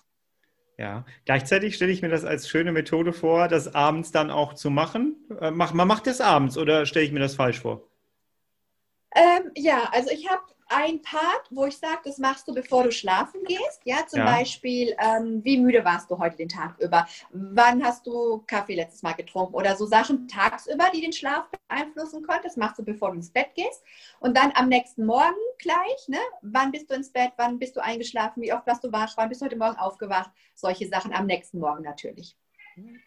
[0.79, 4.69] Ja, gleichzeitig stelle ich mir das als schöne Methode vor, das abends dann auch zu
[4.69, 5.17] machen.
[5.41, 7.83] Äh, man macht das abends oder stelle ich mir das falsch vor?
[9.15, 12.91] Ähm, ja, also ich habe ein Part, wo ich sage, das machst du, bevor du
[12.91, 13.81] schlafen gehst.
[13.85, 14.25] Ja, zum ja.
[14.25, 17.07] Beispiel, ähm, wie müde warst du heute den Tag über?
[17.31, 19.55] Wann hast du Kaffee letztes Mal getrunken?
[19.55, 22.41] Oder so Sachen tagsüber, die den Schlaf beeinflussen können.
[22.43, 23.85] Das machst du, bevor du ins Bett gehst.
[24.21, 26.19] Und dann am nächsten Morgen gleich, ne?
[26.43, 27.33] Wann bist du ins Bett?
[27.37, 28.43] Wann bist du eingeschlafen?
[28.43, 29.12] Wie oft warst du wach?
[29.17, 30.31] Wann bist du heute Morgen aufgewacht?
[30.55, 32.37] Solche Sachen am nächsten Morgen natürlich.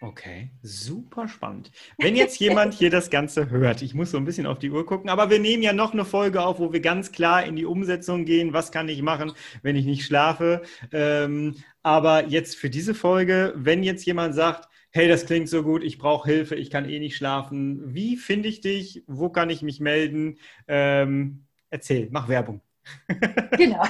[0.01, 1.71] Okay, super spannend.
[1.97, 4.85] Wenn jetzt jemand hier das Ganze hört, ich muss so ein bisschen auf die Uhr
[4.85, 7.65] gucken, aber wir nehmen ja noch eine Folge auf, wo wir ganz klar in die
[7.65, 8.53] Umsetzung gehen.
[8.53, 10.63] Was kann ich machen, wenn ich nicht schlafe?
[10.91, 15.83] Ähm, aber jetzt für diese Folge, wenn jetzt jemand sagt, hey, das klingt so gut,
[15.83, 17.93] ich brauche Hilfe, ich kann eh nicht schlafen.
[17.93, 19.03] Wie finde ich dich?
[19.05, 20.39] Wo kann ich mich melden?
[20.67, 22.61] Ähm, erzähl, mach Werbung.
[23.51, 23.83] genau.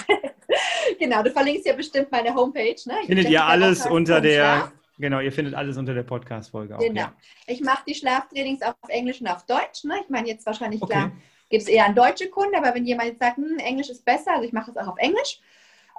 [1.00, 2.76] genau, du verlinkst ja bestimmt meine Homepage.
[2.86, 2.96] Ne?
[3.06, 6.80] Findet ihr alles unter der, Genau, ihr findet alles unter der Podcast-Folge auch.
[6.80, 7.02] Genau.
[7.02, 7.14] Ja.
[7.48, 9.86] Ich mache die Schlaftrainings auf Englisch und auf Deutsch.
[9.86, 9.96] Ne?
[10.04, 10.94] Ich meine, jetzt wahrscheinlich okay.
[10.94, 11.12] klar,
[11.50, 14.34] gibt es eher an deutsche Kunden, aber wenn jemand jetzt sagt, hm, Englisch ist besser,
[14.34, 15.40] also ich mache es auch auf Englisch.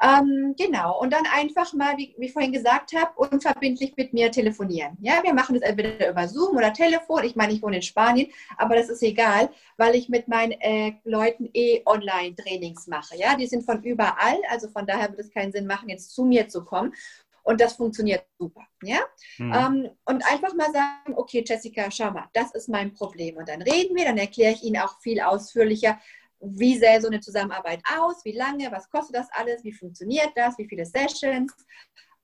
[0.03, 4.31] Ähm, genau, und dann einfach mal, wie, wie ich vorhin gesagt habe, unverbindlich mit mir
[4.31, 4.97] telefonieren.
[5.01, 7.25] Ja, wir machen das entweder über Zoom oder Telefon.
[7.25, 10.95] Ich meine, ich wohne in Spanien, aber das ist egal, weil ich mit meinen äh,
[11.05, 13.17] Leuten eh Online-Trainings mache.
[13.17, 16.25] Ja, die sind von überall, also von daher wird es keinen Sinn machen, jetzt zu
[16.25, 16.95] mir zu kommen.
[17.43, 18.63] Und das funktioniert super.
[18.83, 19.01] Ja?
[19.39, 19.53] Mhm.
[19.53, 23.37] Ähm, und einfach mal sagen, okay, Jessica, schau mal, das ist mein Problem.
[23.37, 25.99] Und dann reden wir, dann erkläre ich Ihnen auch viel ausführlicher,
[26.41, 30.57] wie sähe so eine Zusammenarbeit aus, wie lange, was kostet das alles, wie funktioniert das,
[30.59, 31.55] wie viele Sessions.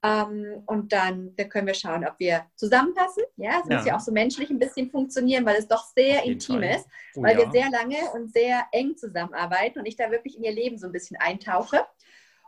[0.03, 3.25] Ähm, und dann, dann, können wir schauen, ob wir zusammenpassen.
[3.37, 3.77] Ja, es ja.
[3.77, 6.77] muss ja auch so menschlich ein bisschen funktionieren, weil es doch sehr intim Fall.
[6.77, 7.45] ist, oh, weil ja.
[7.45, 10.87] wir sehr lange und sehr eng zusammenarbeiten und ich da wirklich in ihr Leben so
[10.87, 11.87] ein bisschen eintauche.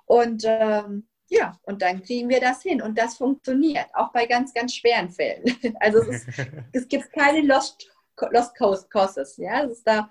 [0.05, 2.81] Und ähm, ja, und dann kriegen wir das hin.
[2.81, 5.45] Und das funktioniert, auch bei ganz, ganz schweren Fällen.
[5.81, 6.39] Also es, ist,
[6.73, 7.89] es gibt keine Lost,
[8.31, 9.37] Lost Coast Courses.
[9.37, 10.11] Ja, es ist da,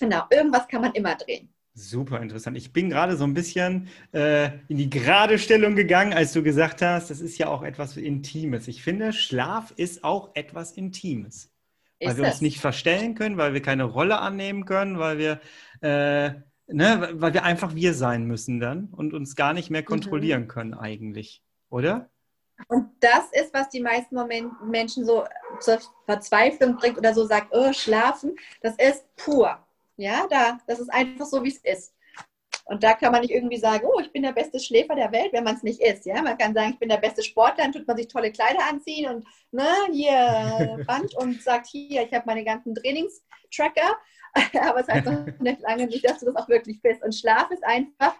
[0.00, 1.50] genau, irgendwas kann man immer drehen.
[1.76, 2.56] Super interessant.
[2.56, 6.82] Ich bin gerade so ein bisschen äh, in die gerade Stellung gegangen, als du gesagt
[6.82, 8.68] hast, das ist ja auch etwas Intimes.
[8.68, 11.50] Ich finde, Schlaf ist auch etwas Intimes.
[12.00, 12.32] Weil ist wir es?
[12.34, 15.40] uns nicht verstellen können, weil wir keine Rolle annehmen können, weil wir
[15.80, 16.34] äh,
[16.66, 19.86] ne, weil wir einfach wir sein müssen dann und uns gar nicht mehr mhm.
[19.86, 20.48] kontrollieren mhm.
[20.48, 22.10] können eigentlich, oder?
[22.68, 25.24] Und das ist, was die meisten Moment Menschen so
[25.60, 29.58] zur Verzweiflung bringt oder so sagt, oh, schlafen, das ist pur.
[29.96, 31.93] Ja, da, das ist einfach so, wie es ist.
[32.66, 35.32] Und da kann man nicht irgendwie sagen, oh, ich bin der beste Schläfer der Welt,
[35.32, 36.06] wenn man es nicht ist.
[36.06, 38.60] Ja, man kann sagen, ich bin der beste Sportler, dann tut man sich tolle Kleider
[38.70, 43.96] anziehen und ne, hier Band und sagt, hier, ich habe meine ganzen Trainingstracker.
[44.62, 47.04] Aber es heißt noch nicht lange nicht, dass du das auch wirklich bist.
[47.04, 48.16] Und Schlaf ist einfach,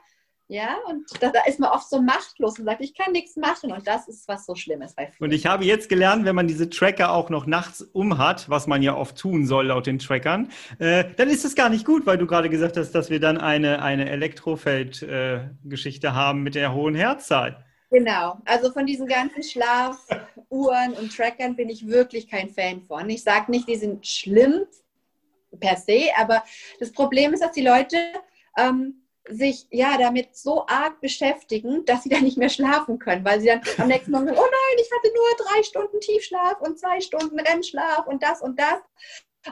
[0.55, 3.73] ja, und da, da, ist man oft so machtlos und sagt, ich kann nichts machen.
[3.73, 5.29] Und das ist was so Schlimmes bei vielen.
[5.29, 8.69] Und ich habe jetzt gelernt, wenn man diese Tracker auch noch nachts um hat, was
[8.69, 12.07] man ja oft tun soll laut den Trackern, äh, dann ist es gar nicht gut,
[12.07, 16.73] weil du gerade gesagt hast, dass wir dann eine, eine Elektrofeld-Geschichte äh, haben mit der
[16.73, 17.65] hohen Herzzahl.
[17.91, 23.11] Genau, also von diesen ganzen Schlafuhren und Trackern bin ich wirklich kein Fan von.
[23.11, 24.67] Ich sage nicht, die sind schlimm,
[25.59, 26.45] per se, aber
[26.79, 27.97] das Problem ist, dass die Leute
[28.57, 33.41] ähm, sich ja damit so arg beschäftigen, dass sie dann nicht mehr schlafen können, weil
[33.41, 36.79] sie dann am nächsten Morgen sagen, oh nein, ich hatte nur drei Stunden Tiefschlaf und
[36.79, 38.81] zwei Stunden Rennschlaf und das und das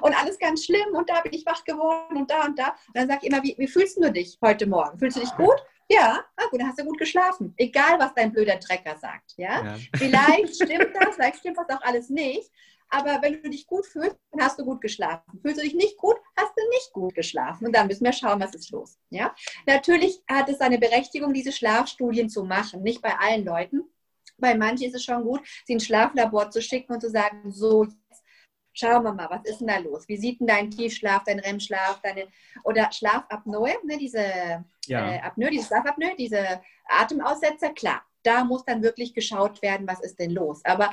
[0.01, 2.68] und alles ganz schlimm und da bin ich wach geworden und da und da.
[2.68, 4.99] Und dann sage ich immer, wie, wie fühlst du dich heute Morgen?
[4.99, 5.57] Fühlst du dich gut?
[5.89, 7.53] Ja, ah, gut, dann hast du gut geschlafen.
[7.59, 9.35] Egal, was dein blöder Trecker sagt.
[9.37, 9.64] Ja?
[9.64, 9.77] ja.
[9.97, 12.51] Vielleicht stimmt das, vielleicht stimmt das auch alles nicht.
[12.95, 15.40] Aber wenn du dich gut fühlst, dann hast du gut geschlafen.
[15.40, 17.66] Fühlst du dich nicht gut, hast du nicht gut geschlafen.
[17.66, 18.99] Und dann müssen wir schauen, was ist los.
[19.09, 19.34] Ja?
[19.66, 22.82] Natürlich hat es eine Berechtigung, diese Schlafstudien zu machen.
[22.82, 23.84] Nicht bei allen Leuten.
[24.36, 27.84] Bei manchen ist es schon gut, sie ins Schlaflabor zu schicken und zu sagen, so,
[27.84, 28.22] jetzt
[28.74, 30.07] schauen wir mal, was ist denn da los?
[30.09, 32.28] Wie sieht denn dein Tiefschlaf, dein REM-Schlaf, deine,
[32.64, 35.12] oder Schlafapnoe, ne, diese ja.
[35.12, 40.18] äh, Apnoe, diese Schlafapnoe, diese Atemaussetzer, klar, da muss dann wirklich geschaut werden, was ist
[40.18, 40.64] denn los.
[40.64, 40.90] Aber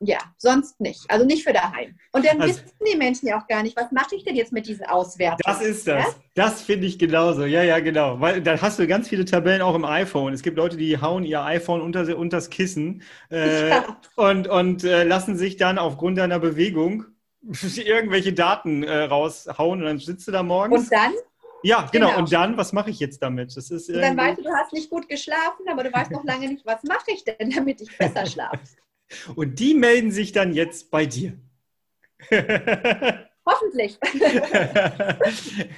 [0.00, 1.00] ja, sonst nicht.
[1.08, 1.98] Also nicht für daheim.
[2.12, 4.52] Und dann also, wissen die Menschen ja auch gar nicht, was mache ich denn jetzt
[4.52, 5.40] mit diesen Auswertungen?
[5.44, 6.04] Das ist das.
[6.04, 6.14] Ja?
[6.34, 7.44] Das finde ich genauso.
[7.44, 8.20] Ja, ja, genau.
[8.20, 10.32] Weil da hast du ganz viele Tabellen auch im iPhone.
[10.32, 13.96] Es gibt Leute, die hauen ihr iPhone unter, das Kissen äh, ja.
[14.16, 17.06] und, und äh, lassen sich dann aufgrund deiner Bewegung
[17.42, 20.84] irgendwelche Daten äh, raushauen und dann sitzt du da morgens.
[20.84, 21.12] Und dann?
[21.62, 22.08] Ja, genau.
[22.08, 22.18] genau.
[22.18, 23.56] Und dann, was mache ich jetzt damit?
[23.56, 26.24] Das ist und dann weißt du, du hast nicht gut geschlafen, aber du weißt noch
[26.24, 28.58] lange nicht, was mache ich denn, damit ich besser schlafe.
[29.34, 31.38] Und die melden sich dann jetzt bei dir.
[33.48, 33.98] Hoffentlich.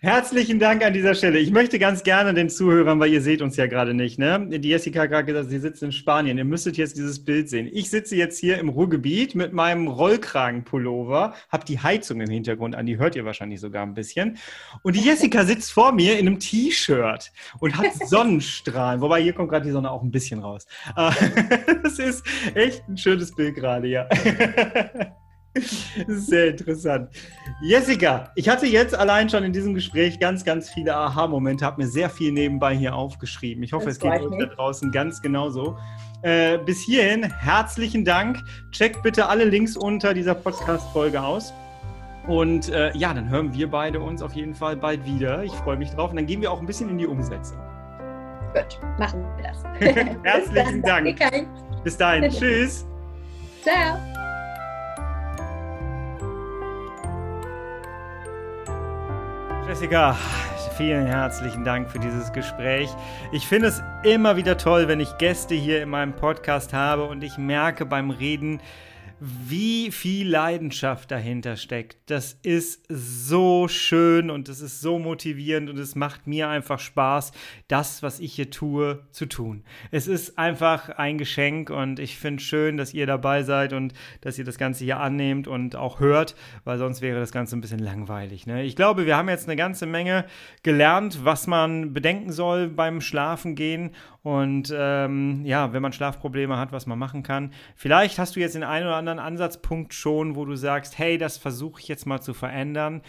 [0.00, 1.38] Herzlichen Dank an dieser Stelle.
[1.38, 4.46] Ich möchte ganz gerne den Zuhörern, weil ihr seht uns ja gerade nicht, ne?
[4.50, 6.36] Die Jessica hat gerade gesagt, sie sitzt in Spanien.
[6.36, 7.70] Ihr müsstet jetzt dieses Bild sehen.
[7.72, 12.84] Ich sitze jetzt hier im Ruhrgebiet mit meinem Rollkragenpullover, habe die Heizung im Hintergrund an,
[12.84, 14.36] die hört ihr wahrscheinlich sogar ein bisschen.
[14.82, 19.00] Und die Jessica sitzt vor mir in einem T-Shirt und hat Sonnenstrahlen.
[19.00, 20.66] Wobei hier kommt gerade die Sonne auch ein bisschen raus.
[21.82, 24.08] Das ist echt ein schönes Bild gerade, ja.
[26.08, 27.10] Sehr interessant.
[27.62, 31.88] Jessica, ich hatte jetzt allein schon in diesem Gespräch ganz, ganz viele Aha-Momente, habe mir
[31.88, 33.62] sehr viel nebenbei hier aufgeschrieben.
[33.62, 35.78] Ich hoffe, das es geht euch da draußen ganz genauso.
[36.22, 38.38] Äh, bis hierhin herzlichen Dank.
[38.72, 41.52] Checkt bitte alle Links unter dieser Podcast-Folge aus.
[42.26, 45.44] Und äh, ja, dann hören wir beide uns auf jeden Fall bald wieder.
[45.44, 46.10] Ich freue mich drauf.
[46.10, 47.58] Und dann gehen wir auch ein bisschen in die Umsetzung.
[48.54, 49.62] Gut, machen wir das.
[50.22, 51.20] Herzlichen Dank.
[51.84, 52.30] Bis dahin.
[52.30, 52.86] Tschüss.
[53.62, 54.13] Ciao.
[59.66, 60.14] Jessica,
[60.76, 62.90] vielen herzlichen Dank für dieses Gespräch.
[63.32, 67.24] Ich finde es immer wieder toll, wenn ich Gäste hier in meinem Podcast habe und
[67.24, 68.60] ich merke beim Reden,
[69.26, 71.96] wie viel Leidenschaft dahinter steckt.
[72.06, 77.32] Das ist so schön und es ist so motivierend und es macht mir einfach Spaß,
[77.68, 79.64] das, was ich hier tue, zu tun.
[79.90, 84.38] Es ist einfach ein Geschenk und ich finde schön, dass ihr dabei seid und dass
[84.38, 87.78] ihr das Ganze hier annehmt und auch hört, weil sonst wäre das Ganze ein bisschen
[87.78, 88.46] langweilig.
[88.46, 88.64] Ne?
[88.64, 90.26] Ich glaube, wir haben jetzt eine ganze Menge
[90.62, 93.92] gelernt, was man bedenken soll beim Schlafen gehen
[94.24, 97.52] und ähm, ja, wenn man Schlafprobleme hat, was man machen kann.
[97.76, 101.36] Vielleicht hast du jetzt den einen oder anderen Ansatzpunkt schon, wo du sagst, hey, das
[101.36, 103.02] versuche ich jetzt mal zu verändern.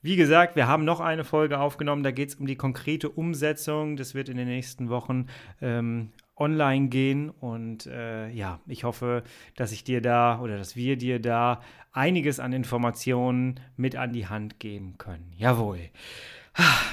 [0.00, 3.96] Wie gesagt, wir haben noch eine Folge aufgenommen, da geht es um die konkrete Umsetzung.
[3.96, 5.26] Das wird in den nächsten Wochen
[5.60, 7.30] ähm, online gehen.
[7.30, 9.22] Und äh, ja, ich hoffe,
[9.56, 11.60] dass ich dir da oder dass wir dir da
[11.92, 15.32] einiges an Informationen mit an die Hand geben können.
[15.36, 15.90] Jawohl.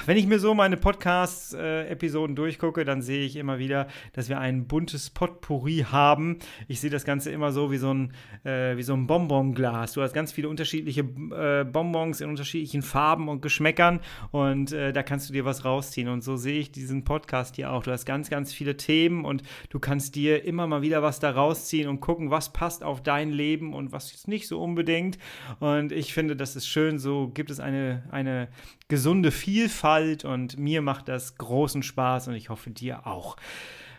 [0.06, 4.66] Wenn ich mir so meine Podcast-Episoden durchgucke, dann sehe ich immer wieder, dass wir ein
[4.66, 6.38] buntes Potpourri haben.
[6.66, 8.12] Ich sehe das Ganze immer so wie so ein,
[8.44, 9.92] äh, wie so ein Bonbonglas.
[9.92, 14.00] Du hast ganz viele unterschiedliche äh, Bonbons in unterschiedlichen Farben und Geschmäckern
[14.30, 16.08] und äh, da kannst du dir was rausziehen.
[16.08, 17.82] Und so sehe ich diesen Podcast hier auch.
[17.82, 21.30] Du hast ganz, ganz viele Themen und du kannst dir immer mal wieder was da
[21.30, 25.18] rausziehen und gucken, was passt auf dein Leben und was jetzt nicht so unbedingt.
[25.58, 26.98] Und ich finde, das ist schön.
[26.98, 28.48] So gibt es eine, eine
[28.88, 33.36] gesunde Vielfalt und mir macht das großen Spaß und ich hoffe dir auch.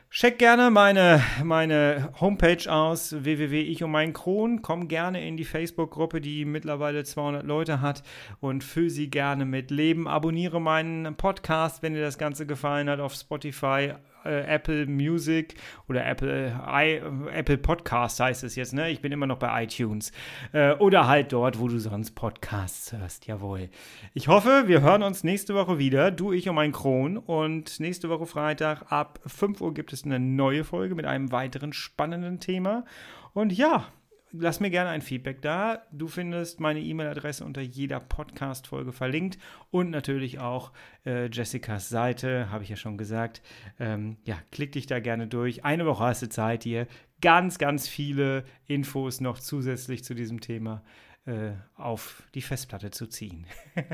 [0.09, 4.61] Check gerne meine, meine Homepage aus, www.ich und mein Kron.
[4.61, 8.01] Komm gerne in die Facebook-Gruppe, die mittlerweile 200 Leute hat
[8.39, 10.07] und füll sie gerne mit Leben.
[10.07, 13.95] Abonniere meinen Podcast, wenn dir das Ganze gefallen hat, auf Spotify,
[14.25, 15.55] äh, Apple Music
[15.87, 17.01] oder Apple, I,
[17.31, 18.89] Apple Podcast heißt es jetzt, ne?
[18.89, 20.11] Ich bin immer noch bei iTunes.
[20.53, 23.27] Äh, oder halt dort, wo du sonst Podcasts hörst.
[23.27, 23.69] Jawohl.
[24.13, 26.11] Ich hoffe, wir hören uns nächste Woche wieder.
[26.11, 27.17] Du, ich und mein Kron.
[27.17, 31.73] Und nächste Woche Freitag ab 5 Uhr gibt es eine neue Folge mit einem weiteren
[31.73, 32.85] spannenden Thema.
[33.33, 33.87] Und ja,
[34.31, 35.83] lass mir gerne ein Feedback da.
[35.91, 39.37] Du findest meine E-Mail-Adresse unter jeder Podcast-Folge verlinkt
[39.69, 40.71] und natürlich auch
[41.05, 43.41] äh, Jessicas Seite, habe ich ja schon gesagt.
[43.79, 45.65] Ähm, ja, klick dich da gerne durch.
[45.65, 46.87] Eine Woche hast du Zeit, hier
[47.21, 50.83] ganz, ganz viele Infos noch zusätzlich zu diesem Thema
[51.25, 53.45] äh, auf die Festplatte zu ziehen.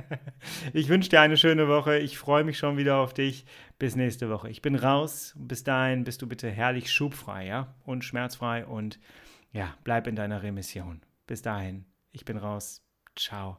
[0.74, 1.98] ich wünsche dir eine schöne Woche.
[1.98, 3.46] Ich freue mich schon wieder auf dich.
[3.80, 4.50] Bis nächste Woche.
[4.50, 5.36] Ich bin raus.
[5.38, 7.76] Bis dahin bist du bitte herrlich schubfrei, ja?
[7.84, 9.00] Und schmerzfrei und
[9.58, 11.02] ja, bleib in deiner Remission.
[11.26, 12.84] Bis dahin, ich bin raus.
[13.16, 13.58] Ciao.